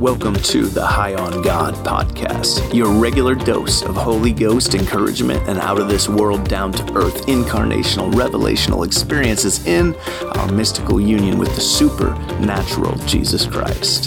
Welcome 0.00 0.36
to 0.36 0.62
the 0.62 0.86
High 0.86 1.12
on 1.12 1.42
God 1.42 1.74
podcast, 1.84 2.72
your 2.72 2.90
regular 2.90 3.34
dose 3.34 3.82
of 3.82 3.94
Holy 3.94 4.32
Ghost 4.32 4.74
encouragement 4.74 5.46
and 5.46 5.58
out 5.58 5.78
of 5.78 5.90
this 5.90 6.08
world, 6.08 6.48
down 6.48 6.72
to 6.72 6.94
earth, 6.94 7.26
incarnational, 7.26 8.10
revelational 8.10 8.86
experiences 8.86 9.66
in 9.66 9.94
our 10.36 10.50
mystical 10.52 10.98
union 11.02 11.36
with 11.36 11.54
the 11.54 11.60
supernatural 11.60 12.96
Jesus 13.04 13.44
Christ. 13.44 14.06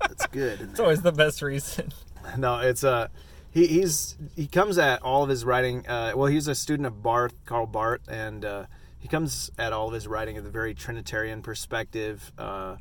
That's 0.00 0.26
good. 0.26 0.60
It's 0.60 0.80
always 0.80 1.02
the 1.02 1.12
best 1.12 1.42
reason. 1.42 1.92
No, 2.36 2.58
it's 2.58 2.84
uh, 2.84 3.08
he, 3.50 3.66
he's 3.66 4.16
he 4.36 4.48
comes 4.48 4.76
at 4.76 5.00
all 5.00 5.22
of 5.22 5.30
his 5.30 5.46
writing. 5.46 5.86
Uh, 5.86 6.12
well, 6.14 6.26
he's 6.26 6.46
a 6.46 6.54
student 6.54 6.86
of 6.86 7.02
Barth, 7.02 7.32
Karl 7.46 7.64
Barth, 7.66 8.06
and 8.06 8.44
uh, 8.44 8.66
he 8.98 9.08
comes 9.08 9.50
at 9.56 9.72
all 9.72 9.88
of 9.88 9.94
his 9.94 10.06
writing 10.06 10.36
with 10.36 10.44
a 10.44 10.50
very 10.50 10.74
Trinitarian 10.74 11.40
perspective. 11.40 12.30
Uh, 12.36 12.76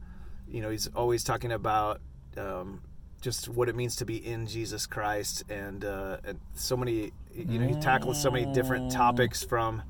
you 0.50 0.62
know, 0.62 0.70
he's 0.70 0.88
always 0.88 1.24
talking 1.24 1.54
about 1.54 2.02
um, 2.36 2.82
just 3.22 3.50
what 3.50 3.68
it 3.70 3.76
means 3.76 3.96
to 3.98 4.06
be 4.06 4.18
in 4.18 4.48
Jesus 4.48 4.86
Christ, 4.86 5.44
and, 5.50 5.84
uh, 5.84 6.18
and 6.24 6.40
so 6.56 6.78
many. 6.78 7.12
You 7.36 7.60
know, 7.60 7.68
he 7.68 7.76
tackles 7.76 8.22
so 8.22 8.32
many 8.32 8.52
different 8.54 8.92
topics 8.92 9.44
from 9.44 9.84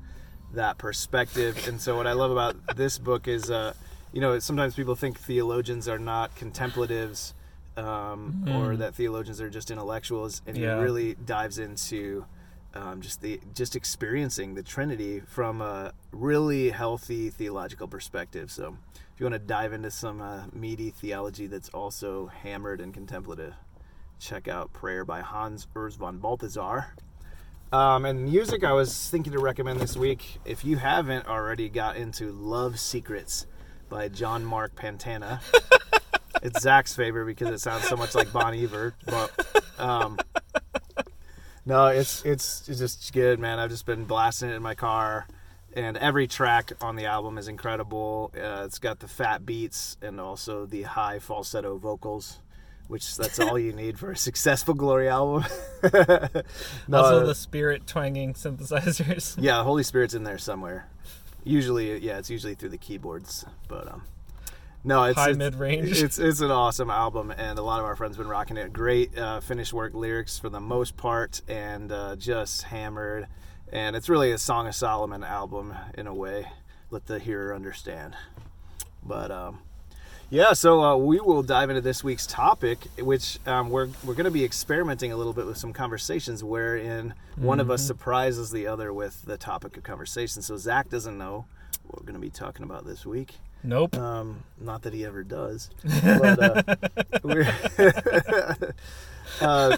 that 0.54 0.76
perspective. 0.78 1.66
And 1.68 1.80
so, 1.80 1.96
what 1.96 2.06
I 2.06 2.12
love 2.12 2.30
about 2.30 2.76
this 2.76 2.98
book 2.98 3.26
is, 3.28 3.50
uh, 3.50 3.72
you 4.12 4.20
know, 4.20 4.38
sometimes 4.38 4.74
people 4.74 4.94
think 4.94 5.18
theologians 5.18 5.88
are 5.88 5.98
not 5.98 6.34
contemplatives, 6.36 7.34
um, 7.76 8.44
or 8.54 8.76
that 8.76 8.94
theologians 8.94 9.40
are 9.40 9.48
just 9.50 9.70
intellectuals, 9.70 10.42
and 10.46 10.56
Yeah. 10.56 10.76
he 10.76 10.82
really 10.82 11.14
dives 11.14 11.58
into 11.58 12.24
um, 12.78 13.00
just 13.00 13.20
the 13.20 13.40
just 13.54 13.76
experiencing 13.76 14.54
the 14.54 14.62
Trinity 14.62 15.20
from 15.20 15.60
a 15.60 15.92
really 16.12 16.70
healthy 16.70 17.30
theological 17.30 17.88
perspective. 17.88 18.50
So, 18.50 18.76
if 18.94 19.20
you 19.20 19.24
want 19.24 19.34
to 19.34 19.40
dive 19.40 19.72
into 19.72 19.90
some 19.90 20.20
uh, 20.20 20.44
meaty 20.52 20.90
theology 20.90 21.46
that's 21.46 21.68
also 21.70 22.26
hammered 22.26 22.80
and 22.80 22.94
contemplative, 22.94 23.54
check 24.18 24.48
out 24.48 24.72
Prayer 24.72 25.04
by 25.04 25.20
Hans 25.20 25.66
Urs 25.74 25.96
von 25.96 26.18
Balthasar. 26.18 26.94
Um, 27.70 28.06
and 28.06 28.24
music, 28.24 28.64
I 28.64 28.72
was 28.72 29.10
thinking 29.10 29.32
to 29.32 29.40
recommend 29.40 29.80
this 29.80 29.96
week. 29.96 30.38
If 30.46 30.64
you 30.64 30.76
haven't 30.78 31.26
already 31.26 31.68
got 31.68 31.96
into 31.96 32.32
Love 32.32 32.80
Secrets 32.80 33.46
by 33.90 34.08
John 34.08 34.42
Mark 34.44 34.74
Pantana, 34.74 35.42
it's 36.42 36.62
Zach's 36.62 36.94
favorite 36.94 37.26
because 37.26 37.48
it 37.48 37.60
sounds 37.60 37.86
so 37.86 37.96
much 37.96 38.14
like 38.14 38.32
Bon 38.32 38.54
Iver. 38.54 38.94
But 39.04 39.62
um, 39.78 40.18
no, 41.68 41.88
it's 41.88 42.24
it's 42.24 42.66
it's 42.66 42.78
just 42.78 43.12
good, 43.12 43.38
man. 43.38 43.58
I've 43.58 43.68
just 43.68 43.84
been 43.84 44.04
blasting 44.04 44.48
it 44.48 44.54
in 44.54 44.62
my 44.62 44.74
car, 44.74 45.26
and 45.74 45.98
every 45.98 46.26
track 46.26 46.72
on 46.80 46.96
the 46.96 47.04
album 47.04 47.36
is 47.36 47.46
incredible. 47.46 48.32
Uh, 48.34 48.62
it's 48.64 48.78
got 48.78 49.00
the 49.00 49.06
fat 49.06 49.44
beats 49.44 49.98
and 50.00 50.18
also 50.18 50.64
the 50.64 50.82
high 50.84 51.18
falsetto 51.18 51.76
vocals, 51.76 52.38
which 52.86 53.18
that's 53.18 53.38
all 53.38 53.58
you 53.58 53.74
need 53.74 53.98
for 53.98 54.10
a 54.10 54.16
successful 54.28 54.72
Glory 54.72 55.08
album. 55.08 55.44
No, 56.88 56.98
also 56.98 57.26
the 57.26 57.34
spirit 57.34 57.86
twanging 57.86 58.32
synthesizers. 58.32 59.36
yeah, 59.40 59.62
Holy 59.62 59.82
Spirit's 59.82 60.14
in 60.14 60.24
there 60.24 60.38
somewhere. 60.38 60.88
Usually, 61.44 61.98
yeah, 61.98 62.16
it's 62.18 62.30
usually 62.30 62.54
through 62.54 62.70
the 62.70 62.78
keyboards, 62.78 63.44
but 63.68 63.92
um, 63.92 64.04
no, 64.84 65.04
it's 65.04 65.18
High 65.18 65.32
mid-range. 65.32 66.02
It's 66.02 66.18
it's 66.18 66.40
an 66.40 66.50
awesome 66.50 66.90
album, 66.90 67.30
and 67.30 67.58
a 67.58 67.62
lot 67.62 67.80
of 67.80 67.86
our 67.86 67.96
friends 67.96 68.16
been 68.16 68.28
rocking 68.28 68.56
it. 68.56 68.72
Great 68.72 69.16
uh, 69.18 69.40
finished 69.40 69.72
work 69.72 69.94
lyrics 69.94 70.38
for 70.38 70.48
the 70.48 70.60
most 70.60 70.96
part, 70.96 71.42
and 71.48 71.90
uh, 71.92 72.16
just 72.16 72.62
hammered. 72.62 73.26
And 73.72 73.94
it's 73.96 74.08
really 74.08 74.32
a 74.32 74.38
Song 74.38 74.66
of 74.66 74.74
Solomon 74.74 75.22
album 75.24 75.74
in 75.94 76.06
a 76.06 76.14
way. 76.14 76.46
Let 76.90 77.06
the 77.06 77.18
hearer 77.18 77.54
understand. 77.54 78.14
But 79.04 79.30
um, 79.30 79.58
yeah, 80.30 80.52
so 80.52 80.82
uh, 80.82 80.96
we 80.96 81.20
will 81.20 81.42
dive 81.42 81.70
into 81.70 81.82
this 81.82 82.04
week's 82.04 82.26
topic, 82.26 82.78
which 82.98 83.38
um, 83.46 83.70
we're 83.70 83.88
we're 84.04 84.14
going 84.14 84.24
to 84.24 84.30
be 84.30 84.44
experimenting 84.44 85.12
a 85.12 85.16
little 85.16 85.32
bit 85.32 85.46
with 85.46 85.58
some 85.58 85.72
conversations, 85.72 86.44
wherein 86.44 87.14
one 87.36 87.60
of 87.60 87.70
us 87.70 87.86
surprises 87.86 88.50
the 88.50 88.66
other 88.66 88.92
with 88.92 89.22
the 89.24 89.36
topic 89.36 89.76
of 89.76 89.82
conversation. 89.82 90.40
So 90.40 90.56
Zach 90.56 90.88
doesn't 90.88 91.16
know 91.18 91.46
what 91.86 92.00
we're 92.00 92.06
going 92.06 92.20
to 92.20 92.20
be 92.20 92.30
talking 92.30 92.64
about 92.64 92.86
this 92.86 93.04
week. 93.04 93.36
Nope. 93.62 93.96
Um, 93.96 94.44
not 94.60 94.82
that 94.82 94.92
he 94.92 95.04
ever 95.04 95.22
does. 95.24 95.70
But, 96.02 96.42
uh, 96.42 96.76
we're 97.22 97.52
uh, 99.40 99.76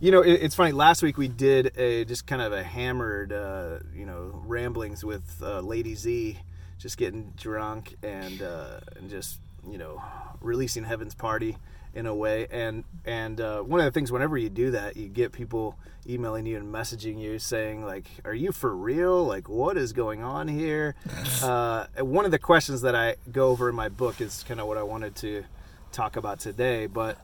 you 0.00 0.10
know, 0.10 0.22
it, 0.22 0.32
it's 0.42 0.54
funny. 0.54 0.72
Last 0.72 1.02
week 1.02 1.18
we 1.18 1.28
did 1.28 1.76
a 1.76 2.04
just 2.04 2.26
kind 2.26 2.40
of 2.42 2.52
a 2.52 2.62
hammered, 2.62 3.32
uh, 3.32 3.80
you 3.94 4.06
know, 4.06 4.42
ramblings 4.46 5.04
with 5.04 5.40
uh, 5.42 5.60
Lady 5.60 5.94
Z, 5.94 6.38
just 6.78 6.96
getting 6.96 7.32
drunk 7.36 7.94
and 8.02 8.40
uh, 8.40 8.80
and 8.96 9.10
just 9.10 9.38
you 9.68 9.78
know 9.78 10.02
releasing 10.40 10.84
Heaven's 10.84 11.14
Party 11.14 11.58
in 11.94 12.06
a 12.06 12.14
way. 12.14 12.46
And 12.50 12.84
and 13.04 13.40
uh, 13.40 13.62
one 13.62 13.80
of 13.80 13.84
the 13.84 13.90
things, 13.90 14.12
whenever 14.12 14.36
you 14.36 14.48
do 14.48 14.70
that, 14.72 14.96
you 14.96 15.08
get 15.08 15.32
people 15.32 15.78
emailing 16.08 16.46
you 16.46 16.56
and 16.56 16.72
messaging 16.72 17.18
you 17.18 17.38
saying 17.38 17.84
like, 17.84 18.06
"Are 18.24 18.34
you 18.34 18.52
for 18.52 18.74
real? 18.74 19.24
Like, 19.24 19.48
what 19.48 19.76
is 19.76 19.92
going 19.92 20.22
on 20.22 20.48
here?" 20.48 20.94
uh, 21.42 21.86
one 21.98 22.24
of 22.24 22.30
the 22.30 22.38
questions 22.38 22.82
that 22.82 22.94
I 22.94 23.16
go 23.30 23.48
over 23.48 23.68
in 23.68 23.74
my 23.74 23.88
book 23.88 24.20
is 24.20 24.44
kind 24.46 24.60
of 24.60 24.66
what 24.66 24.78
I 24.78 24.82
wanted 24.82 25.16
to 25.16 25.44
talk 25.92 26.16
about 26.16 26.40
today, 26.40 26.86
but 26.86 27.18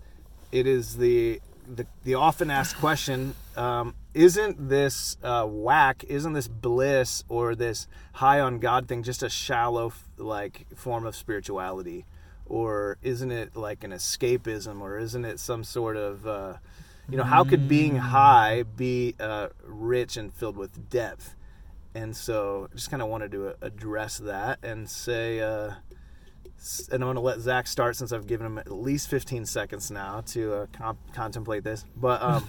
it 0.52 0.66
is 0.66 0.96
the 0.96 1.40
the, 1.68 1.86
the 2.04 2.14
often 2.14 2.50
asked 2.50 2.76
question 2.76 3.34
um, 3.56 3.94
isn't 4.14 4.68
this 4.68 5.16
uh, 5.22 5.44
whack 5.44 6.04
isn't 6.08 6.32
this 6.32 6.48
bliss 6.48 7.24
or 7.28 7.54
this 7.54 7.88
high 8.14 8.40
on 8.40 8.58
god 8.58 8.86
thing 8.86 9.02
just 9.02 9.22
a 9.22 9.28
shallow 9.28 9.92
like 10.16 10.66
form 10.76 11.04
of 11.04 11.16
spirituality 11.16 12.04
or 12.48 12.98
isn't 13.02 13.30
it 13.30 13.56
like 13.56 13.84
an 13.84 13.90
escapism 13.90 14.80
or 14.80 14.98
isn't 14.98 15.24
it 15.24 15.38
some 15.40 15.64
sort 15.64 15.96
of 15.96 16.26
uh, 16.26 16.54
you 17.08 17.16
know 17.16 17.24
how 17.24 17.44
could 17.44 17.68
being 17.68 17.96
high 17.96 18.62
be 18.62 19.14
uh, 19.20 19.48
rich 19.64 20.16
and 20.16 20.32
filled 20.34 20.56
with 20.56 20.88
depth 20.90 21.34
and 21.94 22.14
so 22.14 22.68
I 22.70 22.74
just 22.74 22.90
kind 22.90 23.02
of 23.02 23.08
wanted 23.08 23.32
to 23.32 23.54
address 23.62 24.18
that 24.18 24.58
and 24.62 24.88
say 24.88 25.40
uh, 25.40 25.72
And 26.90 27.02
I'm 27.02 27.06
going 27.06 27.14
to 27.14 27.20
let 27.20 27.40
Zach 27.40 27.66
start 27.66 27.96
since 27.96 28.12
I've 28.12 28.26
given 28.26 28.46
him 28.46 28.58
at 28.58 28.70
least 28.70 29.08
15 29.08 29.46
seconds 29.46 29.90
now 29.90 30.22
to 30.28 30.54
uh, 30.54 30.66
com- 30.72 30.98
contemplate 31.14 31.64
this. 31.64 31.84
But 31.96 32.22
um, 32.22 32.48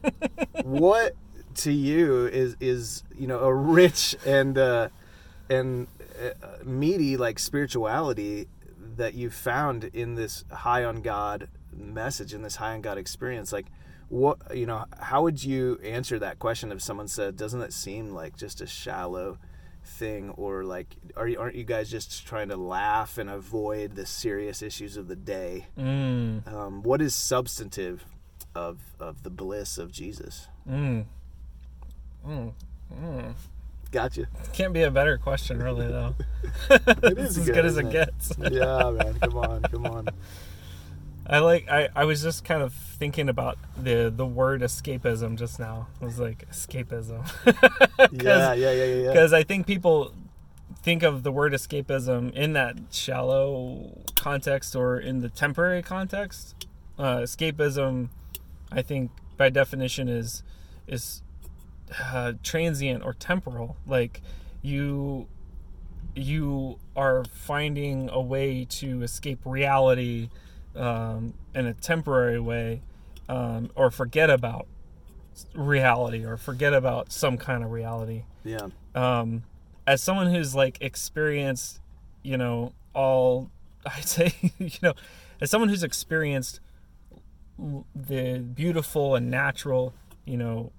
what 0.62 1.14
to 1.56 1.72
you 1.72 2.26
is 2.26 2.56
is 2.60 3.02
you 3.16 3.26
know 3.26 3.40
a 3.40 3.52
rich 3.52 4.16
and 4.24 4.56
uh, 4.56 4.88
and 5.50 5.86
uh, 6.22 6.64
meaty 6.64 7.16
like 7.16 7.38
spirituality 7.38 8.48
that 8.98 9.14
you 9.14 9.30
found 9.30 9.84
in 9.84 10.14
this 10.14 10.44
high 10.50 10.84
on 10.84 11.00
God 11.00 11.48
message 11.72 12.34
in 12.34 12.42
this 12.42 12.56
high 12.56 12.74
on 12.74 12.82
God 12.82 12.98
experience? 12.98 13.52
Like, 13.52 13.66
what 14.08 14.38
you 14.54 14.66
know, 14.66 14.84
how 15.00 15.22
would 15.22 15.42
you 15.42 15.80
answer 15.82 16.18
that 16.18 16.38
question 16.38 16.70
if 16.72 16.82
someone 16.82 17.08
said, 17.08 17.36
"Doesn't 17.36 17.62
it 17.62 17.72
seem 17.72 18.10
like 18.10 18.36
just 18.36 18.60
a 18.60 18.66
shallow?" 18.66 19.38
thing 19.84 20.28
or 20.30 20.64
like 20.64 20.96
are 21.16 21.26
you 21.26 21.38
aren't 21.40 21.54
you 21.54 21.64
guys 21.64 21.90
just 21.90 22.26
trying 22.26 22.48
to 22.50 22.56
laugh 22.56 23.16
and 23.16 23.30
avoid 23.30 23.94
the 23.94 24.04
serious 24.04 24.60
issues 24.60 24.98
of 24.98 25.08
the 25.08 25.16
day 25.16 25.66
Mm, 25.78 26.46
um, 26.52 26.82
what 26.82 27.00
is 27.00 27.14
substantive 27.14 28.04
of 28.54 28.78
of 29.00 29.22
the 29.22 29.30
bliss 29.30 29.78
of 29.78 29.90
jesus 29.90 30.48
mm, 30.68 31.06
mm, 32.26 32.52
mm. 32.92 33.34
Gotcha 33.90 34.26
Can't 34.52 34.72
be 34.72 34.82
a 34.82 34.90
better 34.90 35.18
question, 35.18 35.62
really, 35.62 35.86
though. 35.86 36.14
It's 36.70 37.20
is 37.20 37.38
as 37.38 37.46
good, 37.46 37.54
good 37.54 37.64
as 37.66 37.76
it 37.76 37.86
it? 37.86 37.92
gets. 37.92 38.32
yeah 38.50 38.90
man 38.90 39.18
come 39.20 39.36
on 39.36 39.62
come 39.62 39.86
on 39.86 40.08
I 41.30 41.40
like. 41.40 41.68
I, 41.68 41.90
I 41.94 42.06
was 42.06 42.22
just 42.22 42.42
kind 42.42 42.62
of 42.62 42.72
thinking 42.72 43.28
about 43.28 43.58
the 43.76 44.10
the 44.14 44.24
word 44.24 44.62
escapism 44.62 45.36
just 45.36 45.60
now. 45.60 45.88
I 46.00 46.06
was 46.06 46.18
like 46.18 46.48
escapism. 46.50 47.20
yeah 48.12 48.54
yeah 48.54 48.54
yeah 48.54 48.72
yeah, 48.72 48.84
yeah. 48.94 49.08
because 49.08 49.34
I 49.34 49.42
think 49.42 49.66
people 49.66 50.14
think 50.82 51.02
of 51.02 51.24
the 51.24 51.30
word 51.32 51.52
escapism 51.52 52.32
in 52.32 52.54
that 52.54 52.76
shallow 52.90 53.98
context 54.16 54.74
or 54.74 54.98
in 54.98 55.20
the 55.20 55.28
temporary 55.28 55.82
context. 55.82 56.66
Uh, 56.98 57.18
escapism, 57.18 58.08
I 58.72 58.80
think, 58.80 59.10
by 59.36 59.50
definition, 59.50 60.08
is 60.08 60.42
is 60.86 61.20
uh, 62.00 62.34
transient 62.42 63.04
or 63.04 63.14
temporal. 63.14 63.76
Like 63.86 64.20
you 64.62 65.28
you 66.14 66.78
are 66.96 67.24
finding 67.24 68.10
a 68.10 68.20
way 68.20 68.64
to 68.64 69.02
escape 69.02 69.40
reality 69.44 70.30
um, 70.74 71.34
in 71.54 71.66
a 71.66 71.74
temporary 71.74 72.40
way, 72.40 72.82
um, 73.28 73.70
or 73.74 73.90
forget 73.90 74.30
about 74.30 74.66
reality, 75.54 76.24
or 76.24 76.36
forget 76.36 76.74
about 76.74 77.12
some 77.12 77.36
kind 77.36 77.62
of 77.62 77.70
reality 77.70 78.24
yeah 78.44 78.68
um, 78.94 79.42
as 79.86 80.02
someone 80.02 80.32
who's 80.32 80.54
like 80.54 80.78
experienced, 80.80 81.80
you 82.22 82.36
know, 82.36 82.72
all 82.94 83.50
I'd 83.86 84.04
say, 84.04 84.34
you 84.58 84.70
know, 84.82 84.94
as 85.40 85.50
someone 85.50 85.68
who's 85.68 85.82
experienced 85.82 86.60
the 87.94 88.38
beautiful 88.38 89.14
and 89.14 89.30
natural, 89.30 89.94
you 90.24 90.36
know, 90.36 90.72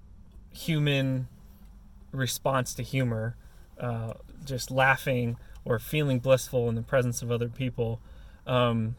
human 0.52 1.28
response 2.12 2.74
to 2.74 2.82
humor, 2.82 3.36
uh, 3.78 4.14
just 4.44 4.70
laughing 4.70 5.36
or 5.64 5.78
feeling 5.78 6.18
blissful 6.18 6.68
in 6.68 6.74
the 6.74 6.82
presence 6.82 7.22
of 7.22 7.30
other 7.30 7.48
people, 7.48 8.00
um, 8.46 8.96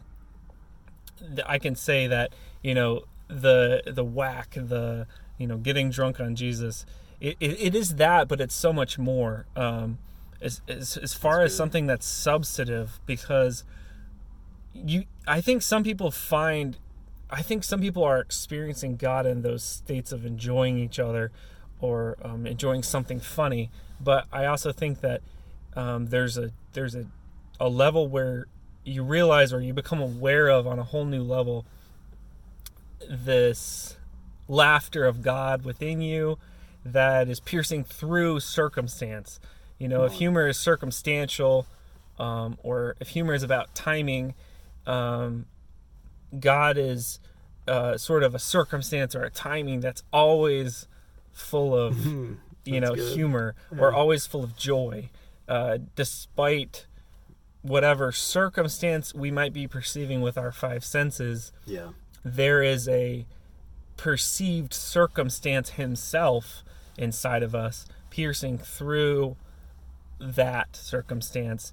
I 1.46 1.58
can 1.58 1.76
say 1.76 2.06
that 2.06 2.32
you 2.62 2.74
know 2.74 3.04
the 3.28 3.82
the 3.86 4.04
whack, 4.04 4.54
the 4.54 5.06
you 5.38 5.46
know 5.46 5.56
getting 5.56 5.90
drunk 5.90 6.20
on 6.20 6.34
Jesus, 6.34 6.86
it, 7.20 7.36
it, 7.40 7.60
it 7.60 7.74
is 7.74 7.96
that, 7.96 8.28
but 8.28 8.40
it's 8.40 8.54
so 8.54 8.72
much 8.72 8.98
more. 8.98 9.46
Um, 9.54 9.98
as, 10.40 10.60
as, 10.66 10.96
as 10.96 11.14
far 11.14 11.38
That's 11.38 11.44
as 11.44 11.52
good. 11.52 11.56
something 11.56 11.86
that's 11.86 12.06
substantive, 12.06 13.00
because 13.06 13.64
you, 14.74 15.04
I 15.26 15.40
think 15.40 15.62
some 15.62 15.84
people 15.84 16.10
find, 16.10 16.76
I 17.32 17.42
think 17.42 17.64
some 17.64 17.80
people 17.80 18.04
are 18.04 18.20
experiencing 18.20 18.96
God 18.96 19.24
in 19.26 19.40
those 19.40 19.64
states 19.64 20.12
of 20.12 20.26
enjoying 20.26 20.78
each 20.78 20.98
other, 20.98 21.32
or 21.80 22.18
um, 22.22 22.46
enjoying 22.46 22.82
something 22.82 23.18
funny. 23.20 23.70
But 23.98 24.26
I 24.30 24.44
also 24.44 24.70
think 24.70 25.00
that 25.00 25.22
um, 25.74 26.06
there's 26.06 26.36
a 26.36 26.52
there's 26.74 26.94
a 26.94 27.06
a 27.58 27.68
level 27.68 28.06
where 28.08 28.46
you 28.84 29.02
realize 29.02 29.52
or 29.52 29.60
you 29.60 29.72
become 29.72 30.00
aware 30.00 30.48
of 30.48 30.66
on 30.66 30.78
a 30.78 30.84
whole 30.84 31.04
new 31.04 31.22
level 31.22 31.64
this 33.08 33.96
laughter 34.48 35.04
of 35.04 35.22
God 35.22 35.64
within 35.64 36.00
you 36.00 36.38
that 36.84 37.28
is 37.28 37.40
piercing 37.40 37.84
through 37.84 38.40
circumstance. 38.40 39.40
You 39.78 39.88
know, 39.88 40.04
if 40.04 40.12
humor 40.12 40.48
is 40.48 40.58
circumstantial, 40.58 41.66
um, 42.18 42.58
or 42.62 42.96
if 43.00 43.08
humor 43.08 43.34
is 43.34 43.42
about 43.42 43.74
timing, 43.74 44.34
um, 44.86 45.46
God 46.38 46.78
is 46.78 47.20
uh, 47.68 47.96
sort 47.96 48.22
of 48.22 48.34
a 48.34 48.38
circumstance 48.38 49.14
or 49.14 49.22
a 49.22 49.30
timing 49.30 49.80
that's 49.80 50.02
always 50.12 50.86
full 51.32 51.74
of, 51.74 52.06
you 52.64 52.80
know, 52.80 52.94
good. 52.94 53.14
humor 53.14 53.54
or 53.78 53.92
always 53.92 54.26
full 54.26 54.44
of 54.44 54.56
joy, 54.56 55.10
uh, 55.48 55.78
despite 55.94 56.86
whatever 57.62 58.10
circumstance 58.10 59.14
we 59.14 59.30
might 59.30 59.52
be 59.52 59.66
perceiving 59.66 60.20
with 60.20 60.36
our 60.36 60.52
five 60.52 60.84
senses 60.84 61.52
yeah 61.64 61.90
there 62.24 62.62
is 62.62 62.88
a 62.88 63.24
perceived 63.96 64.74
circumstance 64.74 65.70
himself 65.70 66.64
inside 66.98 67.42
of 67.42 67.54
us 67.54 67.86
piercing 68.10 68.58
through 68.58 69.36
that 70.20 70.74
circumstance 70.74 71.72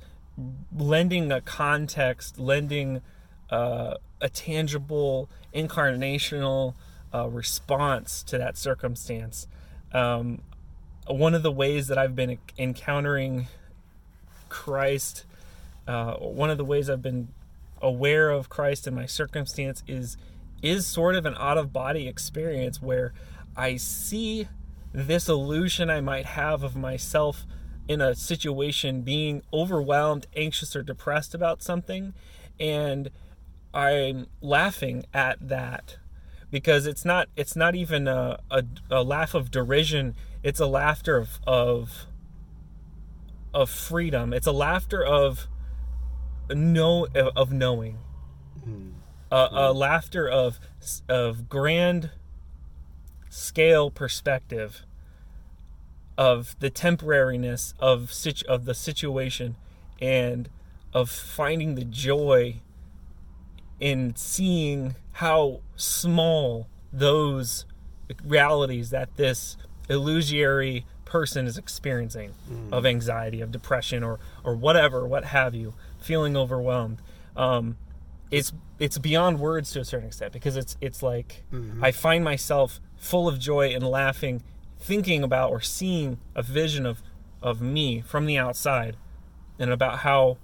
lending 0.76 1.32
a 1.32 1.42
context 1.42 2.40
lending 2.40 3.02
uh, 3.50 3.96
a 4.22 4.30
tangible 4.30 5.30
incarnational 5.54 6.74
uh, 7.14 7.28
response 7.28 8.24
to 8.24 8.38
that 8.38 8.58
circumstance 8.58 9.48
um, 9.94 10.42
one 11.08 11.34
of 11.34 11.44
the 11.44 11.52
ways 11.52 11.88
that 11.88 11.98
i've 11.98 12.16
been 12.16 12.38
encountering 12.58 13.48
christ 14.50 15.26
uh, 15.88 16.14
one 16.16 16.50
of 16.50 16.58
the 16.58 16.66
ways 16.66 16.90
i've 16.90 17.02
been 17.02 17.30
aware 17.82 18.30
of 18.30 18.50
christ 18.50 18.86
in 18.88 18.94
my 18.94 19.06
circumstance 19.06 19.84
is 19.88 20.18
is 20.62 20.86
sort 20.86 21.16
of 21.16 21.26
an 21.26 21.36
out 21.38 21.58
of 21.58 21.72
body 21.72 22.08
experience 22.08 22.82
where 22.82 23.14
I 23.56 23.78
see 23.78 24.48
this 24.94 25.30
illusion 25.30 25.90
I 25.90 26.02
might 26.02 26.26
have 26.26 26.64
of 26.64 26.76
myself 26.76 27.46
in 27.88 28.02
a 28.02 28.16
situation 28.16 29.02
being 29.02 29.42
overwhelmed, 29.52 30.28
anxious, 30.36 30.76
or 30.76 30.84
depressed 30.84 31.34
about 31.34 31.64
something. 31.64 32.14
And 32.60 33.10
I'm 33.74 34.28
laughing 34.42 35.06
at 35.14 35.48
that 35.48 35.98
because 36.52 36.88
it's 36.88 37.06
not 37.06 37.30
it's 37.36 37.56
not 37.56 37.76
even 37.76 38.08
a, 38.08 38.40
a, 38.50 38.64
a 38.90 39.04
laugh 39.04 39.34
of 39.34 39.52
derision. 39.52 40.16
It's 40.44 40.60
a 40.60 40.66
laughter 40.66 41.18
of, 41.18 41.40
of 41.46 42.06
of 43.54 43.70
freedom. 43.70 44.34
It's 44.34 44.48
a 44.48 44.52
laughter 44.52 45.04
of 45.04 45.48
know 46.50 47.08
of 47.14 47.52
knowing. 47.52 48.00
Hmm. 48.64 48.90
A, 49.32 49.36
a 49.36 49.72
hmm. 49.72 49.78
laughter 49.78 50.28
of 50.28 50.60
of 51.08 51.48
grand 51.50 52.12
scale 53.30 53.92
perspective 53.92 54.86
of 56.18 56.56
the 56.60 56.72
temporariness 56.72 57.74
of 57.80 58.12
situ- 58.12 58.46
of 58.48 58.66
the 58.66 58.74
situation 58.74 59.56
and 60.02 60.50
of 60.94 61.10
finding 61.10 61.76
the 61.76 61.86
joy 61.86 62.60
in 63.80 64.16
seeing 64.16 64.96
how 65.14 65.62
small 65.76 66.68
those 66.92 67.66
realities 68.24 68.90
that 68.90 69.16
this 69.18 69.58
illusory 69.90 70.86
person 71.06 71.48
is 71.48 71.58
experiencing 71.58 72.34
of 72.72 72.86
anxiety 72.86 73.42
of 73.42 73.52
depression 73.52 74.04
or 74.04 74.20
or 74.44 74.56
whatever 74.56 75.08
what 75.08 75.26
have 75.26 75.56
you 75.56 75.74
feeling 76.00 76.38
overwhelmed. 76.38 77.02
Um, 77.36 77.78
it's 78.32 78.54
it's 78.78 78.98
beyond 78.98 79.40
words 79.40 79.72
to 79.72 79.80
a 79.80 79.86
certain 79.86 80.08
extent 80.08 80.34
because 80.34 80.56
it's 80.56 80.78
it's 80.82 81.02
like 81.02 81.44
I 81.82 81.92
find 81.92 82.24
myself 82.24 82.80
full 82.98 83.28
of 83.28 83.40
joy 83.40 83.70
and 83.74 83.84
laughing, 83.84 84.44
thinking 84.80 85.24
about 85.24 85.50
or 85.52 85.62
seeing 85.62 86.20
a 86.36 86.44
vision 86.44 86.86
of 86.86 87.02
of 87.42 87.62
me 87.62 88.02
from 88.02 88.26
the 88.26 88.38
outside, 88.38 88.98
and 89.58 89.72
about 89.72 90.00
how 90.00 90.38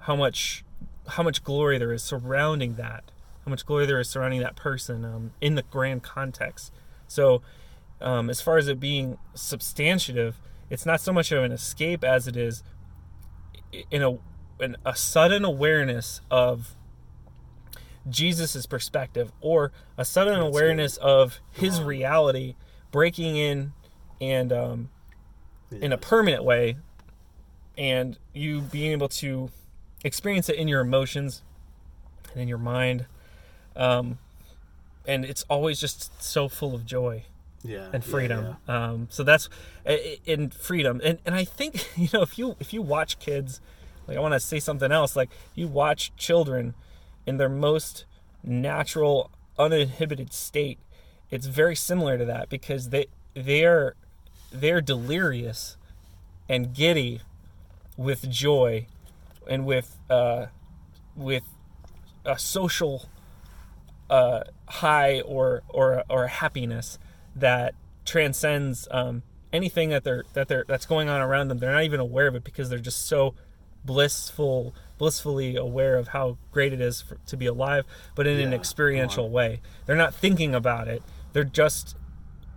how 0.00 0.14
much 0.14 0.63
how 1.08 1.22
much 1.22 1.44
glory 1.44 1.78
there 1.78 1.92
is 1.92 2.02
surrounding 2.02 2.74
that, 2.74 3.10
how 3.44 3.50
much 3.50 3.66
glory 3.66 3.86
there 3.86 4.00
is 4.00 4.08
surrounding 4.08 4.40
that 4.40 4.56
person 4.56 5.04
um, 5.04 5.32
in 5.40 5.54
the 5.54 5.62
grand 5.62 6.02
context. 6.02 6.72
So, 7.06 7.42
um, 8.00 8.28
as 8.28 8.40
far 8.40 8.58
as 8.58 8.68
it 8.68 8.80
being 8.80 9.18
substantive, 9.34 10.40
it's 10.70 10.84
not 10.84 11.00
so 11.00 11.12
much 11.12 11.30
of 11.32 11.42
an 11.42 11.52
escape 11.52 12.02
as 12.02 12.26
it 12.26 12.36
is 12.36 12.62
in 13.90 14.02
a 14.02 14.18
in 14.60 14.76
a 14.84 14.94
sudden 14.94 15.44
awareness 15.44 16.20
of 16.30 16.76
Jesus's 18.08 18.66
perspective 18.66 19.32
or 19.40 19.72
a 19.96 20.04
sudden 20.04 20.38
awareness 20.38 20.96
of 20.98 21.40
his 21.50 21.80
reality 21.80 22.54
breaking 22.90 23.36
in 23.36 23.72
and 24.20 24.52
um, 24.52 24.90
in 25.70 25.92
a 25.92 25.98
permanent 25.98 26.44
way 26.44 26.76
and 27.76 28.18
you 28.32 28.60
being 28.60 28.92
able 28.92 29.08
to 29.08 29.50
experience 30.04 30.48
it 30.48 30.56
in 30.56 30.68
your 30.68 30.80
emotions 30.80 31.42
and 32.32 32.42
in 32.42 32.48
your 32.48 32.58
mind. 32.58 33.06
Um, 33.74 34.18
and 35.06 35.24
it's 35.24 35.44
always 35.48 35.80
just 35.80 36.22
so 36.22 36.48
full 36.48 36.74
of 36.74 36.86
joy 36.86 37.24
yeah, 37.64 37.88
and 37.92 38.04
freedom. 38.04 38.56
yeah. 38.68 38.84
Um, 38.90 39.08
so 39.10 39.22
that's 39.22 39.48
in 40.26 40.50
freedom, 40.50 41.00
and 41.02 41.18
and 41.24 41.34
I 41.34 41.44
think 41.44 41.88
you 41.96 42.08
know 42.12 42.22
if 42.22 42.38
you 42.38 42.56
if 42.60 42.72
you 42.72 42.82
watch 42.82 43.18
kids, 43.18 43.60
like 44.06 44.16
I 44.16 44.20
want 44.20 44.34
to 44.34 44.40
say 44.40 44.60
something 44.60 44.92
else, 44.92 45.16
like 45.16 45.30
you 45.54 45.66
watch 45.66 46.14
children 46.16 46.74
in 47.26 47.38
their 47.38 47.48
most 47.48 48.04
natural, 48.42 49.30
uninhibited 49.58 50.32
state, 50.32 50.78
it's 51.30 51.46
very 51.46 51.74
similar 51.74 52.18
to 52.18 52.24
that 52.26 52.48
because 52.50 52.90
they 52.90 53.06
they're 53.34 53.94
they're 54.52 54.82
delirious 54.82 55.76
and 56.48 56.74
giddy 56.74 57.20
with 57.96 58.30
joy 58.30 58.86
and 59.48 59.64
with 59.64 59.98
uh, 60.10 60.46
with 61.16 61.44
a 62.24 62.38
social 62.38 63.08
uh, 64.10 64.44
high 64.66 65.20
or 65.20 65.62
or 65.68 66.04
or 66.08 66.26
happiness 66.28 66.98
that 67.36 67.74
transcends 68.04 68.86
um, 68.90 69.22
anything 69.52 69.88
that 69.90 70.04
they're 70.04 70.24
that 70.34 70.48
they're 70.48 70.64
that's 70.66 70.86
going 70.86 71.08
on 71.08 71.20
around 71.20 71.48
them. 71.48 71.58
They're 71.58 71.72
not 71.72 71.84
even 71.84 72.00
aware 72.00 72.26
of 72.26 72.34
it 72.34 72.44
because 72.44 72.68
they're 72.70 72.78
just 72.78 73.06
so 73.06 73.34
blissful, 73.84 74.74
blissfully 74.98 75.56
aware 75.56 75.96
of 75.96 76.08
how 76.08 76.38
great 76.50 76.72
it 76.72 76.80
is 76.80 77.02
for, 77.02 77.16
to 77.26 77.36
be 77.36 77.46
alive, 77.46 77.84
but 78.14 78.26
in 78.26 78.40
an 78.40 78.54
experiential 78.54 79.28
way. 79.28 79.60
They're 79.86 79.96
not 79.96 80.14
thinking 80.14 80.54
about 80.54 80.88
it. 80.88 81.02
They're 81.34 81.44
just 81.44 81.96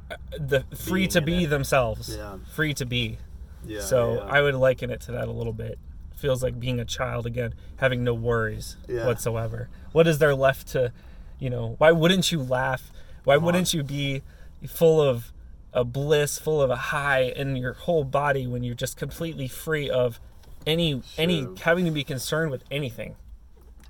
uh, 0.09 0.15
the 0.39 0.63
free 0.75 1.01
Being 1.01 1.09
to 1.09 1.21
be 1.21 1.43
it. 1.43 1.49
themselves. 1.49 2.15
Yeah. 2.15 2.37
Free 2.55 2.73
to 2.75 2.85
be. 2.85 3.17
yeah, 3.65 3.81
so 3.81 4.15
yeah. 4.15 4.19
I 4.21 4.41
would 4.41 4.55
liken 4.55 4.89
it 4.89 5.01
to 5.01 5.11
that 5.13 5.27
a 5.27 5.31
little 5.31 5.51
bit. 5.53 5.77
Feels 6.17 6.41
like 6.41 6.59
being 6.59 6.79
a 6.79 6.85
child 6.85 7.25
again, 7.25 7.53
having 7.77 8.03
no 8.03 8.13
worries 8.13 8.75
Yeah. 8.87 9.05
whatsoever. 9.05 9.69
What 9.91 10.07
is 10.07 10.17
there 10.17 10.33
left 10.35 10.67
to, 10.69 10.91
you 11.39 11.49
know? 11.49 11.75
Why 11.77 11.91
wouldn't 11.91 12.31
you 12.31 12.41
laugh? 12.41 12.91
Why 13.23 13.37
wouldn't 13.37 13.73
you 13.73 13.83
be 13.83 14.23
full 14.67 14.99
of 14.99 15.31
a 15.73 15.83
bliss, 15.83 16.39
full 16.39 16.59
of 16.61 16.71
a 16.71 16.75
high 16.75 17.21
in 17.21 17.55
your 17.55 17.73
whole 17.73 18.03
body 18.03 18.47
when 18.47 18.63
you're 18.63 18.73
just 18.73 18.97
completely 18.97 19.47
free 19.47 19.89
of 19.89 20.19
any 20.65 21.01
any 21.17 21.47
having 21.61 21.85
to 21.85 21.91
be 21.91 22.03
concerned 22.03 22.49
with 22.51 22.63
anything? 22.71 23.15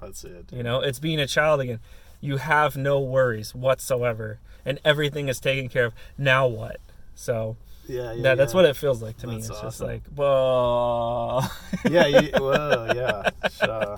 that's 0.01 0.23
it. 0.23 0.51
You 0.51 0.61
know, 0.63 0.81
it's 0.81 0.99
being 0.99 1.19
a 1.19 1.25
child 1.27 1.61
again. 1.61 1.79
You 2.19 2.37
have 2.37 2.75
no 2.75 2.99
worries 2.99 3.55
whatsoever, 3.55 4.39
and 4.65 4.79
everything 4.83 5.27
is 5.29 5.39
taken 5.39 5.69
care 5.69 5.85
of. 5.85 5.93
Now 6.17 6.45
what? 6.45 6.79
So 7.15 7.55
Yeah, 7.87 8.11
yeah. 8.13 8.23
yeah, 8.23 8.35
that's 8.35 8.53
what 8.53 8.65
it 8.65 8.75
feels 8.75 9.01
like 9.01 9.17
to 9.17 9.27
me. 9.27 9.35
That's 9.35 9.49
It's 9.49 9.61
just 9.61 9.81
like, 9.81 10.03
whoa. 10.15 11.41
yeah, 11.89 12.05
you, 12.07 12.29
whoa, 12.35 12.91
yeah. 12.95 13.29
So, 13.51 13.97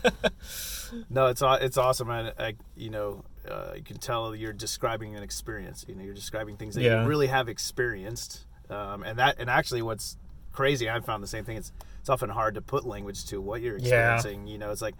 no, 1.10 1.26
it's 1.26 1.42
it's 1.44 1.76
awesome. 1.76 2.10
I, 2.10 2.32
I 2.38 2.54
you 2.76 2.90
know, 2.90 3.24
uh, 3.48 3.72
you 3.76 3.82
can 3.82 3.98
tell 3.98 4.34
you're 4.34 4.52
describing 4.52 5.16
an 5.16 5.22
experience. 5.22 5.84
You 5.88 5.94
know, 5.94 6.04
you're 6.04 6.14
describing 6.14 6.56
things 6.56 6.74
that 6.74 6.82
Yeah. 6.82 7.02
you 7.02 7.08
really 7.08 7.26
have 7.26 7.48
experienced, 7.48 8.46
um, 8.70 9.02
and 9.02 9.18
that 9.18 9.36
and 9.38 9.48
actually, 9.50 9.82
what's 9.82 10.16
crazy, 10.52 10.88
I've 10.88 11.04
found 11.04 11.22
the 11.22 11.26
same 11.28 11.44
thing. 11.44 11.56
It's 11.56 11.72
it's 12.00 12.08
often 12.08 12.30
hard 12.30 12.54
to 12.54 12.62
put 12.62 12.86
language 12.86 13.26
to 13.26 13.40
what 13.40 13.60
you're 13.60 13.76
Yeah. 13.78 14.14
experiencing. 14.16 14.46
You 14.46 14.58
know, 14.58 14.70
it's 14.70 14.82
like. 14.82 14.94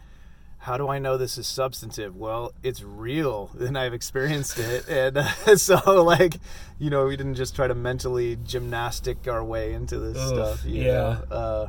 How 0.58 0.76
do 0.76 0.88
I 0.88 0.98
know 0.98 1.16
this 1.16 1.38
is 1.38 1.46
substantive? 1.46 2.16
Well, 2.16 2.52
it's 2.62 2.82
real, 2.82 3.50
and 3.58 3.78
I've 3.78 3.94
experienced 3.94 4.58
it, 4.58 4.88
and 4.88 5.18
uh, 5.18 5.56
so 5.56 6.02
like, 6.02 6.36
you 6.78 6.90
know, 6.90 7.06
we 7.06 7.16
didn't 7.16 7.36
just 7.36 7.54
try 7.56 7.66
to 7.68 7.74
mentally 7.74 8.36
gymnastic 8.36 9.28
our 9.28 9.44
way 9.44 9.72
into 9.72 9.98
this 9.98 10.16
Oof, 10.18 10.28
stuff. 10.28 10.64
you 10.64 10.82
yeah. 10.84 10.92
know? 10.92 11.24
Uh, 11.30 11.68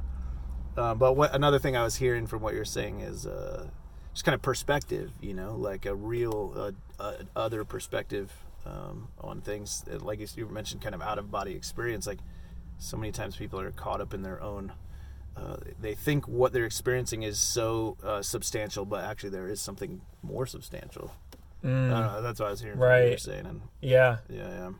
um, 0.78 0.98
but 0.98 1.14
what 1.14 1.34
another 1.36 1.60
thing 1.60 1.76
I 1.76 1.84
was 1.84 1.96
hearing 1.98 2.26
from 2.28 2.42
what 2.42 2.54
you're 2.54 2.66
saying 2.66 3.02
is 3.02 3.26
uh, 3.26 3.68
just 4.14 4.26
kind 4.26 4.34
of 4.36 4.42
perspective, 4.42 5.12
you 5.22 5.34
know, 5.34 5.56
like 5.56 5.86
a 5.86 5.94
real 5.94 6.54
uh, 6.56 6.72
uh, 7.02 7.14
other 7.36 7.66
perspective 7.66 8.32
um, 8.66 9.10
on 9.20 9.42
things. 9.42 9.84
Uh, 9.92 10.00
Like 10.00 10.20
you 10.36 10.48
mentioned, 10.48 10.82
kind 10.82 10.96
of 10.96 11.02
out 11.02 11.20
of 11.20 11.30
body 11.32 11.54
experience. 11.54 12.08
Like 12.08 12.20
so 12.78 12.98
many 12.98 13.12
times 13.12 13.36
people 13.36 13.60
are 13.60 13.72
caught 13.72 14.02
up 14.02 14.14
in 14.14 14.22
their 14.22 14.42
own. 14.42 14.74
Uh, 15.40 15.56
they 15.80 15.96
think 15.96 16.28
what 16.28 16.52
they're 16.52 16.66
experiencing 16.66 17.24
is 17.24 17.40
so 17.40 17.96
uh, 18.04 18.22
substantial, 18.22 18.84
but 18.86 19.04
actually 19.06 19.30
there 19.30 19.48
is 19.48 19.62
something 19.62 20.02
more 20.22 20.46
substantial. 20.46 21.14
Know, 21.64 22.22
that's 22.22 22.40
what 22.40 22.48
I 22.48 22.52
was 22.52 22.62
hearing 22.62 22.78
from 22.78 22.82
what 22.88 22.96
you 22.98 23.02
were 23.04 23.08
Mm. 23.08 23.10
Right. 23.12 23.20
saying, 23.20 23.46
and 23.46 23.62
Yeah. 23.82 24.18
yeah, 24.30 24.50
yeah. 24.50 24.72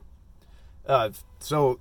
Uh, 0.86 1.10
so, 1.40 1.80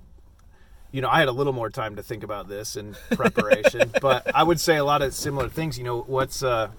you 0.91 1.01
know, 1.01 1.09
I 1.09 1.19
had 1.19 1.27
a 1.27 1.31
little 1.33 1.53
more 1.53 1.69
time 1.69 1.95
to 1.97 2.03
think 2.03 2.23
about 2.23 2.47
this 2.47 2.75
in 2.75 2.95
preparation, 3.11 3.91
but 4.01 4.33
I 4.35 4.43
would 4.43 4.59
say 4.59 4.77
a 4.77 4.83
lot 4.85 5.01
of 5.01 5.13
similar 5.13 5.49
things. 5.49 5.77
You 5.77 5.83
know, 5.83 6.01
what's 6.01 6.43
uh, 6.43 6.69